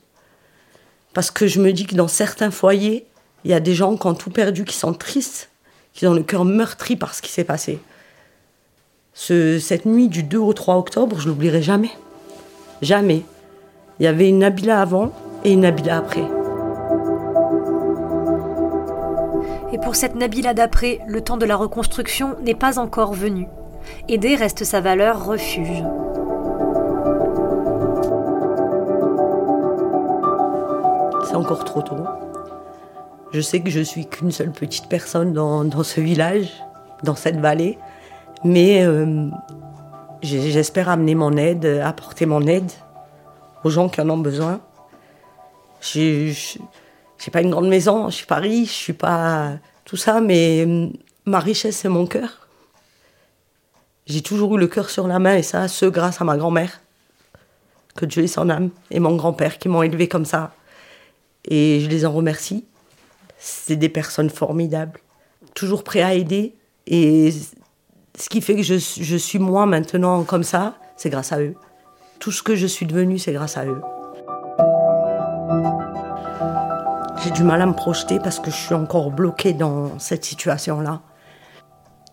parce 1.14 1.30
que 1.30 1.46
je 1.46 1.60
me 1.60 1.72
dis 1.72 1.86
que 1.86 1.94
dans 1.94 2.08
certains 2.08 2.50
foyers, 2.50 3.06
il 3.44 3.50
y 3.50 3.54
a 3.54 3.60
des 3.60 3.74
gens 3.74 3.96
qui 3.96 4.06
ont 4.06 4.14
tout 4.14 4.30
perdu, 4.30 4.64
qui 4.64 4.76
sont 4.76 4.92
tristes, 4.92 5.50
qui 5.92 6.06
ont 6.06 6.14
le 6.14 6.22
cœur 6.22 6.44
meurtri 6.44 6.96
par 6.96 7.14
ce 7.14 7.22
qui 7.22 7.30
s'est 7.30 7.44
passé. 7.44 7.80
Ce, 9.14 9.58
cette 9.58 9.84
nuit 9.84 10.08
du 10.08 10.22
2 10.22 10.38
au 10.38 10.52
3 10.52 10.76
octobre, 10.76 11.18
je 11.18 11.28
l'oublierai 11.28 11.62
jamais. 11.62 11.90
Jamais. 12.82 13.22
Il 13.98 14.04
y 14.04 14.06
avait 14.06 14.28
une 14.28 14.38
Nabila 14.38 14.80
avant 14.80 15.12
et 15.44 15.56
Nabila 15.56 15.98
après. 15.98 16.24
Et 19.72 19.78
pour 19.78 19.96
cette 19.96 20.14
Nabila 20.14 20.54
d'après, 20.54 21.00
le 21.06 21.20
temps 21.20 21.36
de 21.36 21.46
la 21.46 21.56
reconstruction 21.56 22.36
n'est 22.42 22.54
pas 22.54 22.78
encore 22.78 23.12
venu. 23.12 23.46
Aider 24.08 24.34
reste 24.34 24.64
sa 24.64 24.80
valeur 24.80 25.24
refuge. 25.24 25.82
c'est 31.28 31.36
encore 31.36 31.64
trop 31.64 31.82
tôt. 31.82 31.96
Je 33.32 33.40
sais 33.40 33.60
que 33.60 33.70
je 33.70 33.80
suis 33.80 34.06
qu'une 34.06 34.32
seule 34.32 34.50
petite 34.50 34.88
personne 34.88 35.32
dans, 35.32 35.82
ce 35.82 36.00
village, 36.00 36.50
dans 37.02 37.14
cette 37.14 37.38
vallée, 37.38 37.78
mais 38.44 38.82
euh, 38.84 39.28
j'espère 40.22 40.88
amener 40.88 41.14
mon 41.14 41.36
aide, 41.36 41.66
apporter 41.84 42.24
mon 42.24 42.46
aide 42.46 42.70
aux 43.64 43.70
gens 43.70 43.88
qui 43.88 44.00
en 44.00 44.08
ont 44.08 44.18
besoin. 44.18 44.60
Je 45.80 46.28
n'ai 46.30 47.30
pas 47.32 47.40
une 47.40 47.50
grande 47.50 47.68
maison, 47.68 48.10
je 48.10 48.16
suis 48.16 48.26
pas 48.26 48.36
riche, 48.36 48.70
je 48.70 48.82
suis 48.84 48.92
pas 48.92 49.58
tout 49.84 49.96
ça, 49.96 50.20
mais 50.20 50.64
euh, 50.66 50.88
ma 51.24 51.40
richesse 51.40 51.78
c'est 51.78 51.88
mon 51.88 52.06
cœur. 52.06 52.48
J'ai 54.06 54.22
toujours 54.22 54.56
eu 54.56 54.58
le 54.58 54.66
cœur 54.66 54.90
sur 54.90 55.06
la 55.06 55.18
main 55.18 55.36
et 55.36 55.42
ça, 55.42 55.68
ce 55.68 55.86
grâce 55.86 56.20
à 56.20 56.24
ma 56.24 56.36
grand-mère, 56.36 56.80
que 57.94 58.06
Dieu 58.06 58.24
ait 58.24 58.28
son 58.28 58.48
âme, 58.48 58.70
et 58.90 59.00
mon 59.00 59.16
grand-père 59.16 59.58
qui 59.58 59.68
m'ont 59.68 59.82
élevé 59.82 60.08
comme 60.08 60.24
ça. 60.24 60.54
Et 61.44 61.80
je 61.80 61.88
les 61.88 62.06
en 62.06 62.12
remercie. 62.12 62.64
C'est 63.38 63.76
des 63.76 63.88
personnes 63.88 64.30
formidables, 64.30 65.00
toujours 65.54 65.84
prêts 65.84 66.02
à 66.02 66.14
aider. 66.14 66.54
Et 66.86 67.32
ce 68.18 68.28
qui 68.28 68.40
fait 68.40 68.56
que 68.56 68.62
je, 68.62 68.76
je 68.76 69.16
suis 69.16 69.38
moi 69.38 69.66
maintenant 69.66 70.24
comme 70.24 70.42
ça, 70.42 70.78
c'est 70.96 71.10
grâce 71.10 71.32
à 71.32 71.40
eux. 71.40 71.54
Tout 72.18 72.32
ce 72.32 72.42
que 72.42 72.56
je 72.56 72.66
suis 72.66 72.86
devenue, 72.86 73.18
c'est 73.18 73.32
grâce 73.32 73.56
à 73.56 73.66
eux. 73.66 73.80
J'ai 77.28 77.34
du 77.34 77.42
mal 77.44 77.60
à 77.60 77.66
me 77.66 77.74
projeter 77.74 78.18
parce 78.18 78.40
que 78.40 78.50
je 78.50 78.56
suis 78.56 78.74
encore 78.74 79.10
bloquée 79.10 79.52
dans 79.52 79.98
cette 79.98 80.24
situation-là. 80.24 81.02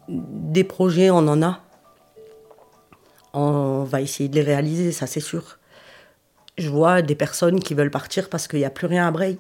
Des 0.10 0.66
projets, 0.66 1.10
on 1.10 1.20
en 1.20 1.42
a. 1.42 1.62
On 3.32 3.86
va 3.86 4.02
essayer 4.02 4.28
de 4.28 4.36
les 4.36 4.42
réaliser, 4.42 4.92
ça 4.92 5.08
c'est 5.08 5.22
sûr 5.22 5.58
je 6.58 6.70
vois 6.70 7.02
des 7.02 7.16
personnes 7.16 7.60
qui 7.60 7.74
veulent 7.74 7.92
partir 7.92 8.30
parce 8.30 8.48
qu'il 8.48 8.60
n'y 8.60 8.66
a 8.66 8.70
plus 8.70 8.88
rien 8.88 9.08
à 9.08 9.12
Bray. 9.12 9.38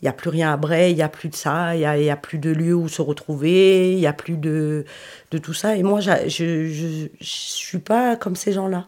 Il 0.00 0.04
n'y 0.04 0.08
a 0.08 0.12
plus 0.12 0.30
rien 0.30 0.52
à 0.52 0.56
Bray, 0.56 0.92
il 0.92 0.96
n'y 0.96 1.02
a 1.02 1.08
plus 1.08 1.28
de 1.28 1.36
ça, 1.36 1.76
il 1.76 1.80
n'y 1.80 2.10
a, 2.10 2.16
plus 2.16 2.38
de 2.38 2.50
lieu 2.50 2.74
où 2.74 2.88
se 2.88 3.02
retrouver, 3.02 3.92
il 3.92 3.98
n'y 3.98 4.06
a 4.06 4.14
plus 4.14 4.38
de, 4.38 4.86
de 5.30 5.38
tout 5.38 5.52
ça. 5.52 5.76
Et 5.76 5.82
moi, 5.82 6.00
je 6.00 6.44
ne 6.44 7.08
suis 7.20 7.78
pas 7.78 8.16
comme 8.16 8.34
ces 8.34 8.52
gens-là. 8.52 8.86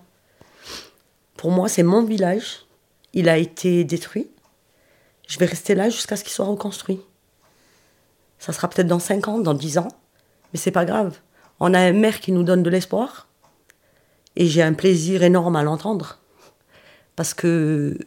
Pour 1.37 1.51
moi, 1.51 1.69
c'est 1.69 1.83
mon 1.83 2.03
village. 2.03 2.65
Il 3.13 3.29
a 3.29 3.37
été 3.37 3.85
détruit. 3.85 4.31
Je 5.27 5.39
vais 5.39 5.47
rester 5.47 5.75
là 5.75 5.89
jusqu'à 5.89 6.17
ce 6.17 6.25
qu'il 6.25 6.33
soit 6.33 6.47
reconstruit. 6.47 7.01
Ça 8.39 8.53
sera 8.53 8.69
peut-être 8.69 8.89
dans 8.89 8.99
5 8.99 9.29
ans, 9.29 9.39
dans 9.39 9.55
10 9.55 9.79
ans. 9.79 9.89
Mais 10.53 10.59
c'est 10.59 10.71
pas 10.71 10.85
grave. 10.85 11.19
On 11.61 11.75
a 11.75 11.79
un 11.79 11.93
maire 11.93 12.21
qui 12.21 12.33
nous 12.33 12.43
donne 12.43 12.63
de 12.63 12.71
l'espoir. 12.71 13.29
Et 14.37 14.47
j'ai 14.47 14.63
un 14.63 14.73
plaisir 14.73 15.23
énorme 15.23 15.57
à 15.57 15.63
l'entendre 15.63 16.19
parce 17.17 17.35
que 17.35 17.99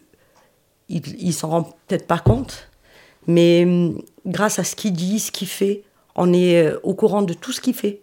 il, 0.89 1.33
s'en 1.33 1.49
rend 1.49 1.63
peut-être 1.87 2.05
pas 2.05 2.19
compte, 2.19 2.69
mais 3.27 3.63
hum, 3.65 4.01
grâce 4.25 4.59
à 4.59 4.63
ce 4.63 4.75
qu'il 4.75 4.93
dit, 4.93 5.19
ce 5.19 5.31
qu'il 5.31 5.47
fait, 5.47 5.83
on 6.15 6.31
est 6.31 6.63
euh, 6.63 6.79
au 6.83 6.93
courant 6.93 7.23
de 7.23 7.33
tout 7.33 7.51
ce 7.51 7.61
qu'il 7.61 7.73
fait. 7.73 8.01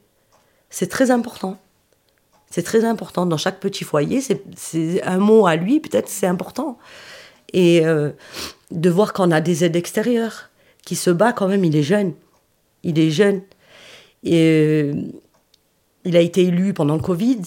C'est 0.68 0.88
très 0.88 1.11
important. 1.11 1.59
C'est 2.51 2.62
très 2.62 2.85
important 2.85 3.25
dans 3.25 3.37
chaque 3.37 3.61
petit 3.61 3.85
foyer. 3.85 4.20
C'est 4.57 5.03
un 5.05 5.18
mot 5.18 5.46
à 5.46 5.57
lui, 5.57 5.81
peut-être 5.81 6.09
c'est 6.09 6.27
important. 6.27 6.79
Et 7.53 7.87
euh, 7.87 8.11
de 8.73 8.91
voir 8.91 9.13
qu'on 9.13 9.31
a 9.31 9.41
des 9.41 9.65
aides 9.65 9.77
extérieures, 9.77 10.51
qui 10.85 10.97
se 10.97 11.11
bat 11.11 11.33
quand 11.33 11.49
même, 11.49 11.65
il 11.65 11.77
est 11.77 11.83
jeune. 11.83 12.15
Il 12.83 12.99
est 12.99 13.11
jeune. 13.11 13.43
Et 14.25 14.39
euh, 14.39 14.95
il 16.05 16.17
a 16.17 16.21
été 16.21 16.43
élu 16.43 16.75
pendant 16.75 16.97
le 16.97 17.03
Covid. 17.03 17.43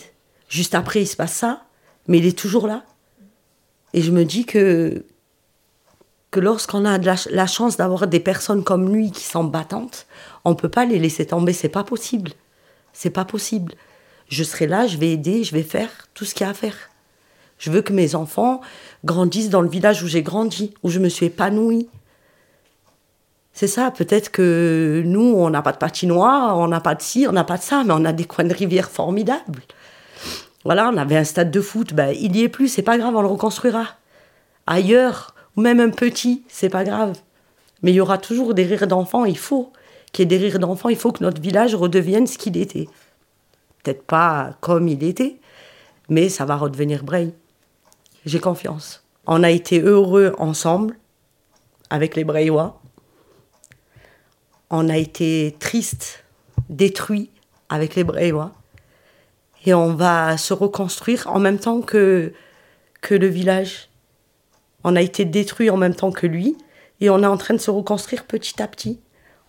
Juste 0.47 0.75
après, 0.75 1.01
il 1.01 1.07
se 1.07 1.15
passe 1.15 1.33
ça. 1.33 1.63
Mais 2.07 2.19
il 2.19 2.25
est 2.25 2.37
toujours 2.37 2.67
là. 2.67 2.83
Et 3.93 4.01
je 4.01 4.11
me 4.11 4.25
dis 4.25 4.45
que, 4.45 5.05
que 6.31 6.39
lorsqu'on 6.39 6.85
a 6.85 6.97
de 6.97 7.09
la, 7.31 7.47
chance 7.47 7.77
d'avoir 7.77 8.07
des 8.07 8.19
personnes 8.19 8.63
comme 8.63 8.93
lui 8.93 9.11
qui 9.11 9.23
sont 9.23 9.43
battantes, 9.43 10.05
on 10.43 10.51
ne 10.51 10.55
peut 10.55 10.69
pas 10.69 10.85
les 10.85 10.99
laisser 10.99 11.25
tomber. 11.25 11.53
C'est 11.53 11.69
pas 11.69 11.83
possible. 11.83 12.31
C'est 12.93 13.09
pas 13.09 13.25
possible. 13.25 13.73
Je 14.27 14.43
serai 14.43 14.67
là, 14.67 14.87
je 14.87 14.97
vais 14.97 15.11
aider, 15.11 15.43
je 15.43 15.53
vais 15.53 15.63
faire 15.63 15.89
tout 16.13 16.25
ce 16.25 16.33
qu'il 16.33 16.45
y 16.45 16.47
a 16.47 16.51
à 16.51 16.53
faire. 16.53 16.89
Je 17.57 17.71
veux 17.71 17.81
que 17.81 17.93
mes 17.93 18.15
enfants 18.15 18.61
grandissent 19.03 19.49
dans 19.49 19.61
le 19.61 19.69
village 19.69 20.03
où 20.03 20.07
j'ai 20.07 20.21
grandi, 20.21 20.73
où 20.83 20.89
je 20.89 20.99
me 20.99 21.09
suis 21.09 21.27
épanouie. 21.27 21.87
C'est 23.53 23.67
ça, 23.67 23.89
peut-être 23.91 24.31
que 24.31 25.01
nous, 25.05 25.33
on 25.37 25.49
n'a 25.49 25.61
pas 25.61 25.71
de 25.71 25.77
patinoire, 25.77 26.57
on 26.57 26.67
n'a 26.67 26.81
pas 26.81 26.93
de 26.93 27.01
ci, 27.01 27.25
on 27.29 27.31
n'a 27.31 27.45
pas 27.45 27.57
de 27.57 27.63
ça, 27.63 27.83
mais 27.85 27.93
on 27.93 28.03
a 28.03 28.11
des 28.11 28.25
coins 28.25 28.43
de 28.43 28.53
rivière 28.53 28.89
formidables. 28.89 29.61
Voilà, 30.65 30.89
on 30.93 30.97
avait 30.97 31.15
un 31.15 31.23
stade 31.23 31.51
de 31.51 31.61
foot, 31.61 31.93
ben, 31.93 32.13
il 32.19 32.35
y 32.35 32.43
est 32.43 32.49
plus, 32.49 32.67
c'est 32.67 32.81
pas 32.81 32.97
grave, 32.97 33.15
on 33.15 33.21
le 33.21 33.27
reconstruira. 33.27 33.85
Ailleurs, 34.67 35.35
ou 35.55 35.61
même 35.61 35.79
un 35.79 35.89
petit, 35.89 36.43
c'est 36.49 36.69
pas 36.69 36.83
grave. 36.83 37.17
Mais 37.81 37.91
il 37.91 37.95
y 37.95 38.01
aura 38.01 38.17
toujours 38.17 38.53
des 38.53 38.63
rires 38.63 38.87
d'enfants, 38.87 39.23
il 39.25 39.37
faut 39.37 39.71
qu'il 40.11 40.23
y 40.23 40.25
ait 40.25 40.37
des 40.37 40.43
rires 40.45 40.59
d'enfants, 40.59 40.89
il 40.89 40.97
faut 40.97 41.11
que 41.11 41.23
notre 41.23 41.41
village 41.41 41.75
redevienne 41.75 42.27
ce 42.27 42.37
qu'il 42.37 42.57
était. 42.57 42.89
Peut-être 43.83 44.03
pas 44.03 44.55
comme 44.59 44.87
il 44.87 45.03
était, 45.03 45.37
mais 46.09 46.27
ça 46.27 46.45
va 46.45 46.57
redevenir 46.57 47.03
Bray. 47.03 47.31
J'ai 48.25 48.39
confiance. 48.39 49.03
On 49.27 49.43
a 49.43 49.51
été 49.51 49.79
heureux 49.81 50.35
ensemble, 50.39 50.97
avec 51.89 52.15
les 52.15 52.23
Braillois. 52.23 52.81
On 54.69 54.89
a 54.89 54.97
été 54.97 55.55
triste, 55.59 56.23
détruit 56.69 57.29
avec 57.69 57.95
les 57.95 58.03
Braillois 58.03 58.51
et 59.65 59.73
on 59.73 59.93
va 59.93 60.37
se 60.37 60.53
reconstruire 60.53 61.27
en 61.27 61.39
même 61.39 61.59
temps 61.59 61.81
que, 61.81 62.33
que 63.01 63.15
le 63.15 63.27
village. 63.27 63.89
On 64.83 64.95
a 64.95 65.01
été 65.01 65.25
détruit 65.25 65.69
en 65.69 65.77
même 65.77 65.95
temps 65.95 66.11
que 66.11 66.27
lui 66.27 66.57
et 67.01 67.09
on 67.09 67.21
est 67.23 67.27
en 67.27 67.37
train 67.37 67.53
de 67.53 67.59
se 67.59 67.71
reconstruire 67.71 68.25
petit 68.25 68.61
à 68.61 68.67
petit. 68.67 68.99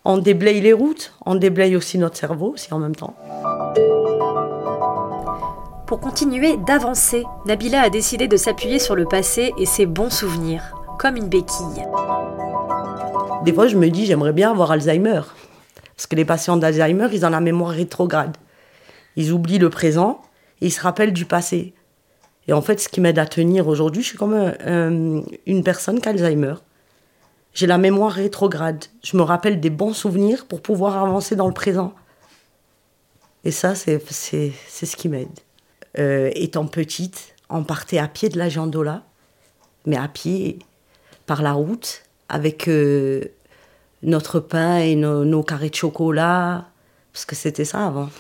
On 0.05 0.19
déblaye 0.19 0.61
les 0.61 0.73
routes, 0.73 1.13
on 1.25 1.35
déblaye 1.35 1.77
aussi 1.77 1.99
notre 1.99 2.17
cerveau 2.17 2.53
aussi 2.53 2.73
en 2.73 2.79
même 2.79 2.95
temps. 2.95 3.17
Pour 5.87 6.01
continuer 6.01 6.57
d'avancer, 6.57 7.25
Nabila 7.47 7.83
a 7.83 7.91
décidé 7.91 8.27
de 8.27 8.37
s'appuyer 8.37 8.81
sur 8.81 8.97
le 8.97 9.05
passé 9.05 9.53
et 9.57 9.67
ses 9.67 9.87
bons 9.87 10.11
souvenirs, 10.11 10.75
comme 10.99 11.15
une 11.15 11.29
béquille. 11.29 11.87
Des 13.45 13.53
fois, 13.53 13.69
je 13.69 13.77
me 13.77 13.89
dis, 13.89 14.05
j'aimerais 14.05 14.33
bien 14.33 14.51
avoir 14.51 14.73
Alzheimer. 14.73 15.21
Parce 15.95 16.09
que 16.09 16.17
les 16.17 16.25
patients 16.25 16.57
d'Alzheimer, 16.57 17.07
ils 17.13 17.25
ont 17.25 17.31
la 17.31 17.41
mémoire 17.41 17.71
rétrograde. 17.71 18.37
Ils 19.15 19.31
oublient 19.33 19.61
le 19.61 19.71
présent 19.71 20.23
et 20.61 20.67
ils 20.67 20.73
se 20.73 20.81
rappellent 20.81 21.13
du 21.13 21.25
passé. 21.25 21.73
Et 22.49 22.53
en 22.53 22.63
fait, 22.63 22.81
ce 22.81 22.89
qui 22.89 23.01
m'aide 23.01 23.21
à 23.21 23.27
tenir 23.27 23.69
aujourd'hui, 23.69 24.03
je 24.03 24.09
suis 24.09 24.19
comme 24.19 24.35
une 24.65 25.63
personne 25.65 26.01
qui 26.01 26.09
a 26.09 26.11
Alzheimer. 26.11 26.55
J'ai 27.55 27.69
la 27.69 27.79
mémoire 27.79 28.11
rétrograde. 28.11 28.87
Je 29.05 29.17
me 29.17 29.23
rappelle 29.23 29.61
des 29.61 29.71
bons 29.71 29.93
souvenirs 29.93 30.47
pour 30.47 30.63
pouvoir 30.63 31.01
avancer 31.01 31.37
dans 31.37 31.47
le 31.47 31.55
présent. 31.55 31.95
Et 33.45 33.53
ça, 33.53 33.77
c'est 33.77 34.01
ce 34.01 34.97
qui 34.97 35.09
m'aide. 35.09 35.29
Euh, 35.99 36.31
étant 36.35 36.67
petite, 36.67 37.35
on 37.49 37.63
partait 37.63 37.99
à 37.99 38.09
pied 38.09 38.29
de 38.29 38.39
la 38.39 38.49
Jandola, 38.49 39.03
mais 39.87 39.97
à 39.97 40.09
pied, 40.09 40.59
par 41.27 41.43
la 41.43 41.53
route, 41.53 42.03
avec 42.29 42.69
euh, 42.69 43.25
notre 44.03 44.41
pain 44.41 44.79
et 44.79 44.95
nos, 44.97 45.43
carrés 45.43 45.71
de 45.71 45.75
chocolat, 45.75 46.67
parce 47.13 47.25
que 47.25 47.35
c'était 47.35 47.65
ça 47.65 47.87
avant. 47.87 48.11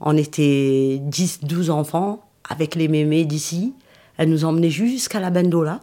On 0.00 0.16
était 0.16 0.98
10, 1.00 1.44
12 1.44 1.70
enfants 1.70 2.24
avec 2.48 2.74
les 2.74 2.88
mémés 2.88 3.24
d'ici. 3.24 3.72
Elle 4.18 4.28
nous 4.28 4.44
emmenait 4.44 4.70
jusqu'à 4.70 5.20
la 5.20 5.30
Bendola, 5.30 5.80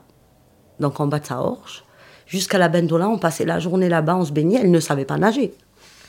donc 0.80 1.00
en 1.00 1.08
bas 1.08 1.20
de 1.20 1.26
sa 1.26 1.42
horge. 1.42 1.84
Jusqu'à 2.28 2.58
la 2.58 2.70
Bendola, 2.70 3.10
on 3.10 3.18
passait 3.18 3.46
la 3.46 3.60
journée 3.60 3.90
là-bas, 3.90 4.18
on 4.18 4.26
se 4.26 4.32
baignait. 4.32 4.60
Elle 4.62 4.72
ne 4.72 4.80
savait 4.80 5.06
pas 5.06 5.18
nager. 5.18 5.54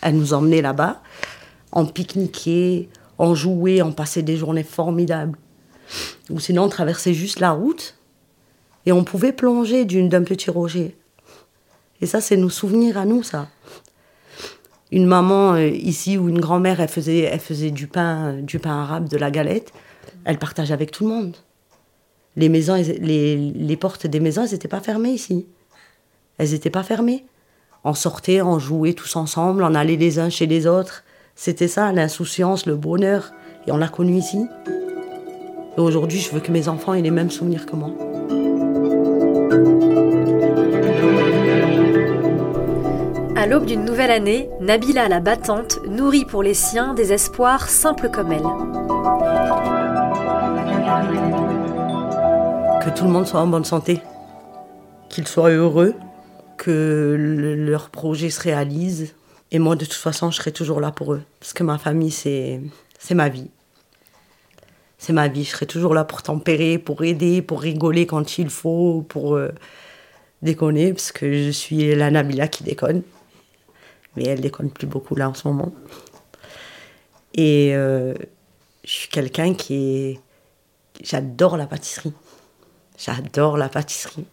Elle 0.02 0.16
nous 0.16 0.34
emmenait 0.34 0.60
là-bas, 0.60 1.00
on 1.72 1.86
pique-niquait, 1.86 2.88
on 3.18 3.34
jouait, 3.34 3.82
on 3.82 3.92
passait 3.92 4.22
des 4.22 4.36
journées 4.36 4.64
formidables. 4.64 5.38
Ou 6.30 6.40
sinon, 6.40 6.64
on 6.64 6.68
traversait 6.68 7.14
juste 7.14 7.40
la 7.40 7.52
route 7.52 7.96
et 8.86 8.92
on 8.92 9.04
pouvait 9.04 9.32
plonger 9.32 9.84
d'un 9.84 10.22
petit 10.22 10.50
rocher. 10.50 10.96
Et 12.00 12.06
ça, 12.06 12.20
c'est 12.20 12.36
nos 12.36 12.50
souvenirs 12.50 12.96
à 12.96 13.04
nous, 13.04 13.22
ça 13.22 13.48
une 14.90 15.06
maman 15.06 15.54
euh, 15.54 15.68
ici 15.68 16.16
ou 16.16 16.28
une 16.28 16.40
grand-mère, 16.40 16.80
elle 16.80 16.88
faisait, 16.88 17.20
elle 17.20 17.40
faisait 17.40 17.70
du 17.70 17.86
pain, 17.86 18.34
du 18.34 18.58
pain 18.58 18.82
arabe, 18.82 19.08
de 19.08 19.16
la 19.16 19.30
galette. 19.30 19.72
Elle 20.24 20.38
partage 20.38 20.72
avec 20.72 20.90
tout 20.90 21.04
le 21.04 21.10
monde. 21.10 21.36
Les 22.36 22.48
maisons, 22.48 22.76
les, 22.76 23.36
les 23.36 23.76
portes 23.76 24.06
des 24.06 24.20
maisons, 24.20 24.44
elles 24.44 24.52
n'étaient 24.52 24.68
pas 24.68 24.80
fermées 24.80 25.10
ici. 25.10 25.46
Elles 26.38 26.50
n'étaient 26.50 26.70
pas 26.70 26.82
fermées. 26.82 27.26
On 27.84 27.94
sortait, 27.94 28.42
on 28.42 28.58
jouait 28.58 28.94
tous 28.94 29.16
ensemble, 29.16 29.62
on 29.62 29.74
allait 29.74 29.96
les 29.96 30.18
uns 30.18 30.30
chez 30.30 30.46
les 30.46 30.66
autres. 30.66 31.04
C'était 31.40 31.68
ça, 31.68 31.92
l'insouciance, 31.92 32.66
le 32.66 32.74
bonheur. 32.74 33.32
Et 33.68 33.70
on 33.70 33.76
l'a 33.76 33.86
connu 33.86 34.16
ici. 34.16 34.44
Et 35.76 35.80
aujourd'hui, 35.80 36.18
je 36.18 36.32
veux 36.32 36.40
que 36.40 36.50
mes 36.50 36.66
enfants 36.66 36.94
aient 36.94 37.00
les 37.00 37.12
mêmes 37.12 37.30
souvenirs 37.30 37.64
que 37.64 37.76
moi. 37.76 37.90
À 43.36 43.46
l'aube 43.46 43.66
d'une 43.66 43.84
nouvelle 43.84 44.10
année, 44.10 44.50
Nabila 44.60 45.08
la 45.08 45.20
battante 45.20 45.78
nourrit 45.86 46.24
pour 46.24 46.42
les 46.42 46.54
siens 46.54 46.92
des 46.92 47.12
espoirs 47.12 47.68
simples 47.68 48.10
comme 48.10 48.32
elle. 48.32 48.42
Que 52.82 52.98
tout 52.98 53.04
le 53.04 53.10
monde 53.10 53.28
soit 53.28 53.38
en 53.38 53.46
bonne 53.46 53.64
santé, 53.64 54.00
qu'ils 55.08 55.28
soient 55.28 55.50
heureux, 55.50 55.94
que 56.56 57.14
leur 57.56 57.90
projet 57.90 58.28
se 58.28 58.40
réalise. 58.40 59.14
Et 59.50 59.58
moi, 59.58 59.76
de 59.76 59.84
toute 59.84 59.94
façon, 59.94 60.30
je 60.30 60.36
serai 60.36 60.52
toujours 60.52 60.80
là 60.80 60.90
pour 60.90 61.14
eux. 61.14 61.22
Parce 61.40 61.52
que 61.52 61.62
ma 61.62 61.78
famille, 61.78 62.10
c'est, 62.10 62.60
c'est 62.98 63.14
ma 63.14 63.28
vie. 63.28 63.50
C'est 64.98 65.12
ma 65.12 65.28
vie. 65.28 65.44
Je 65.44 65.50
serai 65.50 65.66
toujours 65.66 65.94
là 65.94 66.04
pour 66.04 66.22
tempérer, 66.22 66.78
pour 66.78 67.02
aider, 67.04 67.40
pour 67.40 67.60
rigoler 67.62 68.06
quand 68.06 68.38
il 68.38 68.50
faut, 68.50 69.06
pour 69.08 69.36
euh, 69.36 69.50
déconner. 70.42 70.92
Parce 70.92 71.12
que 71.12 71.32
je 71.32 71.50
suis 71.50 71.94
la 71.94 72.10
Nabila 72.10 72.48
qui 72.48 72.64
déconne 72.64 73.02
mais 74.18 74.24
elle 74.24 74.40
déconne 74.40 74.70
plus 74.70 74.86
beaucoup 74.86 75.14
là 75.14 75.30
en 75.30 75.34
ce 75.34 75.46
moment. 75.46 75.72
Et 77.34 77.70
euh, 77.74 78.14
je 78.84 78.90
suis 78.90 79.08
quelqu'un 79.08 79.54
qui 79.54 79.74
est. 79.74 80.20
J'adore 81.02 81.56
la 81.56 81.66
pâtisserie. 81.66 82.12
J'adore 82.98 83.56
la 83.56 83.68
pâtisserie. 83.68 84.24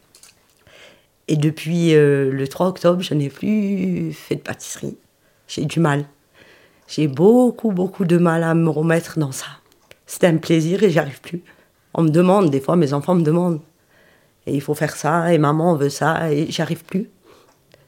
Et 1.28 1.38
depuis 1.38 1.94
euh, 1.94 2.32
le 2.32 2.48
3 2.48 2.68
octobre, 2.68 3.02
je 3.02 3.14
n'ai 3.14 3.30
plus 3.30 4.12
fait 4.14 4.36
de 4.36 4.42
pâtisserie. 4.42 4.98
J'ai 5.48 5.66
du 5.66 5.80
mal. 5.80 6.06
J'ai 6.88 7.08
beaucoup, 7.08 7.72
beaucoup 7.72 8.06
de 8.06 8.18
mal 8.18 8.44
à 8.44 8.54
me 8.54 8.70
remettre 8.70 9.20
dans 9.20 9.32
ça. 9.32 9.48
C'était 10.06 10.28
un 10.28 10.38
plaisir 10.38 10.84
et 10.84 10.90
j'y 10.90 11.00
arrive 11.00 11.22
plus. 11.22 11.44
On 11.94 12.04
me 12.04 12.10
demande, 12.10 12.50
des 12.52 12.60
fois, 12.60 12.76
mes 12.76 12.94
enfants 12.94 13.16
me 13.16 13.24
demandent. 13.24 13.62
Et 14.46 14.54
il 14.54 14.62
faut 14.62 14.76
faire 14.76 14.96
ça, 14.96 15.34
et 15.34 15.38
maman 15.38 15.76
veut 15.76 15.90
ça, 15.90 16.32
et 16.32 16.52
j'y 16.52 16.62
arrive 16.62 16.84
plus. 16.84 17.10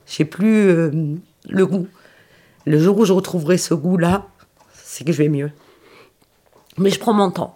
J'ai 0.08 0.26
plus. 0.26 0.70
Euh, 0.70 1.16
le 1.48 1.66
goût. 1.66 1.88
Le 2.66 2.80
jour 2.80 2.98
où 2.98 3.06
je 3.06 3.14
retrouverai 3.14 3.58
ce 3.58 3.74
goût-là, 3.74 4.28
c'est 4.74 5.06
que 5.06 5.12
je 5.12 5.18
vais 5.18 5.30
mieux. 5.30 5.52
Mais 6.78 6.90
je 6.90 7.00
prends 7.00 7.14
mon 7.14 7.32
temps. 7.32 7.56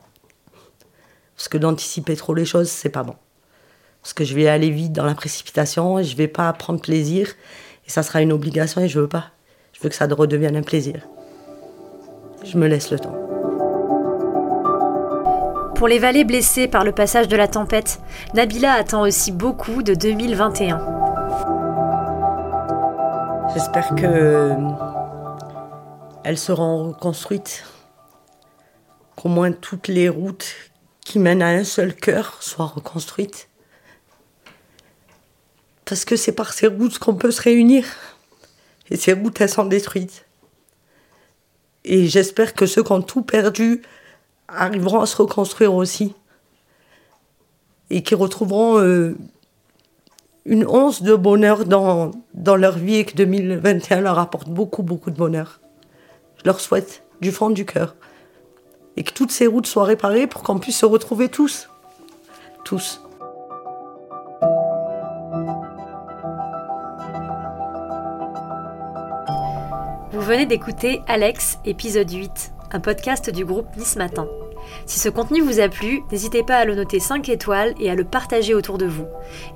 Parce 1.36 1.50
que 1.50 1.58
d'anticiper 1.58 2.16
trop 2.16 2.34
les 2.34 2.46
choses, 2.46 2.70
c'est 2.70 2.90
pas 2.90 3.04
bon. 3.04 3.16
Parce 4.02 4.14
que 4.14 4.24
je 4.24 4.36
vais 4.36 4.48
aller 4.48 4.70
vite 4.70 4.94
dans 4.94 5.06
la 5.06 5.16
précipitation 5.16 6.00
et 6.00 6.04
je 6.04 6.16
vais 6.16 6.28
pas 6.28 6.52
prendre 6.54 6.80
plaisir. 6.80 7.28
Et 7.86 7.90
ça 7.90 8.04
sera 8.04 8.22
une 8.22 8.32
obligation 8.32 8.82
et 8.82 8.88
je 8.88 9.00
veux 9.00 9.08
pas. 9.08 9.32
Je 9.82 9.88
veux 9.88 9.90
que 9.90 9.96
ça 9.96 10.06
redevienne 10.06 10.56
un 10.56 10.62
plaisir. 10.62 11.08
Je 12.44 12.56
me 12.56 12.68
laisse 12.68 12.92
le 12.92 13.00
temps. 13.00 13.18
Pour 15.74 15.88
les 15.88 15.98
vallées 15.98 16.24
blessées 16.24 16.68
par 16.68 16.84
le 16.84 16.92
passage 16.92 17.28
de 17.28 17.36
la 17.36 17.48
tempête, 17.48 18.00
Nabila 18.36 18.74
attend 18.74 19.02
aussi 19.02 19.32
beaucoup 19.32 19.82
de 19.82 19.96
2021. 19.96 20.78
J'espère 23.56 23.96
que 23.96 24.06
euh, 24.06 24.56
elles 26.24 26.38
seront 26.38 26.90
reconstruites, 26.90 27.64
qu'au 29.16 29.30
moins 29.30 29.52
toutes 29.52 29.88
les 29.88 30.10
routes 30.10 30.54
qui 31.04 31.18
mènent 31.18 31.42
à 31.42 31.48
un 31.48 31.64
seul 31.64 31.96
cœur 31.96 32.38
soient 32.40 32.68
reconstruites. 32.68 33.50
Parce 35.86 36.06
que 36.06 36.16
c'est 36.16 36.34
par 36.34 36.54
ces 36.54 36.68
routes 36.68 37.00
qu'on 37.00 37.16
peut 37.16 37.32
se 37.32 37.42
réunir. 37.42 37.86
Et 38.92 38.98
ces 38.98 39.14
routes, 39.14 39.40
elles 39.40 39.50
sont 39.50 39.66
détruites. 39.66 40.26
Et 41.86 42.08
j'espère 42.08 42.54
que 42.54 42.66
ceux 42.66 42.84
qui 42.84 42.92
ont 42.92 43.02
tout 43.02 43.24
perdu 43.24 43.82
arriveront 44.48 45.00
à 45.00 45.06
se 45.06 45.16
reconstruire 45.16 45.74
aussi. 45.74 46.14
Et 47.90 48.04
qui 48.04 48.14
retrouveront 48.14 48.80
euh, 48.80 49.18
une 50.46 50.66
once 50.68 51.02
de 51.02 51.16
bonheur 51.16 51.66
dans, 51.66 52.12
dans 52.34 52.58
leur 52.58 52.78
vie 52.78 52.98
et 52.98 53.06
que 53.06 53.16
2021 53.16 54.02
leur 54.02 54.20
apporte 54.20 54.50
beaucoup, 54.50 54.84
beaucoup 54.84 55.10
de 55.10 55.18
bonheur. 55.18 55.62
Je 56.38 56.44
leur 56.46 56.60
souhaite 56.60 57.04
du 57.22 57.32
fond 57.32 57.50
du 57.50 57.66
cœur. 57.66 57.96
Et 58.98 59.04
que 59.04 59.14
toutes 59.14 59.32
ces 59.32 59.48
routes 59.48 59.68
soient 59.68 59.86
réparées 59.86 60.28
pour 60.28 60.44
qu'on 60.44 60.60
puisse 60.60 60.78
se 60.78 60.86
retrouver 60.86 61.30
tous. 61.30 61.70
Tous. 62.66 63.02
Vous 70.22 70.28
venez 70.28 70.46
d'écouter 70.46 71.02
Alex, 71.08 71.58
épisode 71.66 72.12
8, 72.12 72.54
un 72.74 72.80
podcast 72.80 73.32
du 73.32 73.44
groupe 73.44 73.76
Nice 73.76 73.96
Matin. 73.96 74.28
Si 74.86 75.00
ce 75.00 75.10
contenu 75.10 75.42
vous 75.42 75.60
a 75.60 75.68
plu, 75.68 76.04
n'hésitez 76.12 76.44
pas 76.44 76.58
à 76.58 76.66
le 76.66 76.76
noter 76.76 77.00
5 77.00 77.28
étoiles 77.28 77.74
et 77.80 77.90
à 77.90 77.96
le 77.96 78.04
partager 78.04 78.54
autour 78.54 78.78
de 78.78 78.86
vous. 78.86 79.08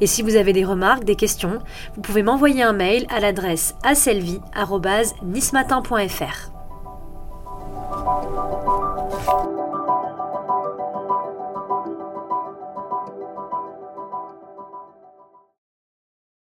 Et 0.01 0.07
si 0.07 0.23
vous 0.23 0.37
avez 0.37 0.53
des 0.53 0.65
remarques, 0.65 1.03
des 1.03 1.15
questions, 1.15 1.59
vous 1.93 2.01
pouvez 2.01 2.23
m'envoyer 2.23 2.63
un 2.63 2.73
mail 2.73 3.05
à 3.09 3.19
l'adresse 3.19 3.75
aselvi.nismatin.fr. 3.83 6.51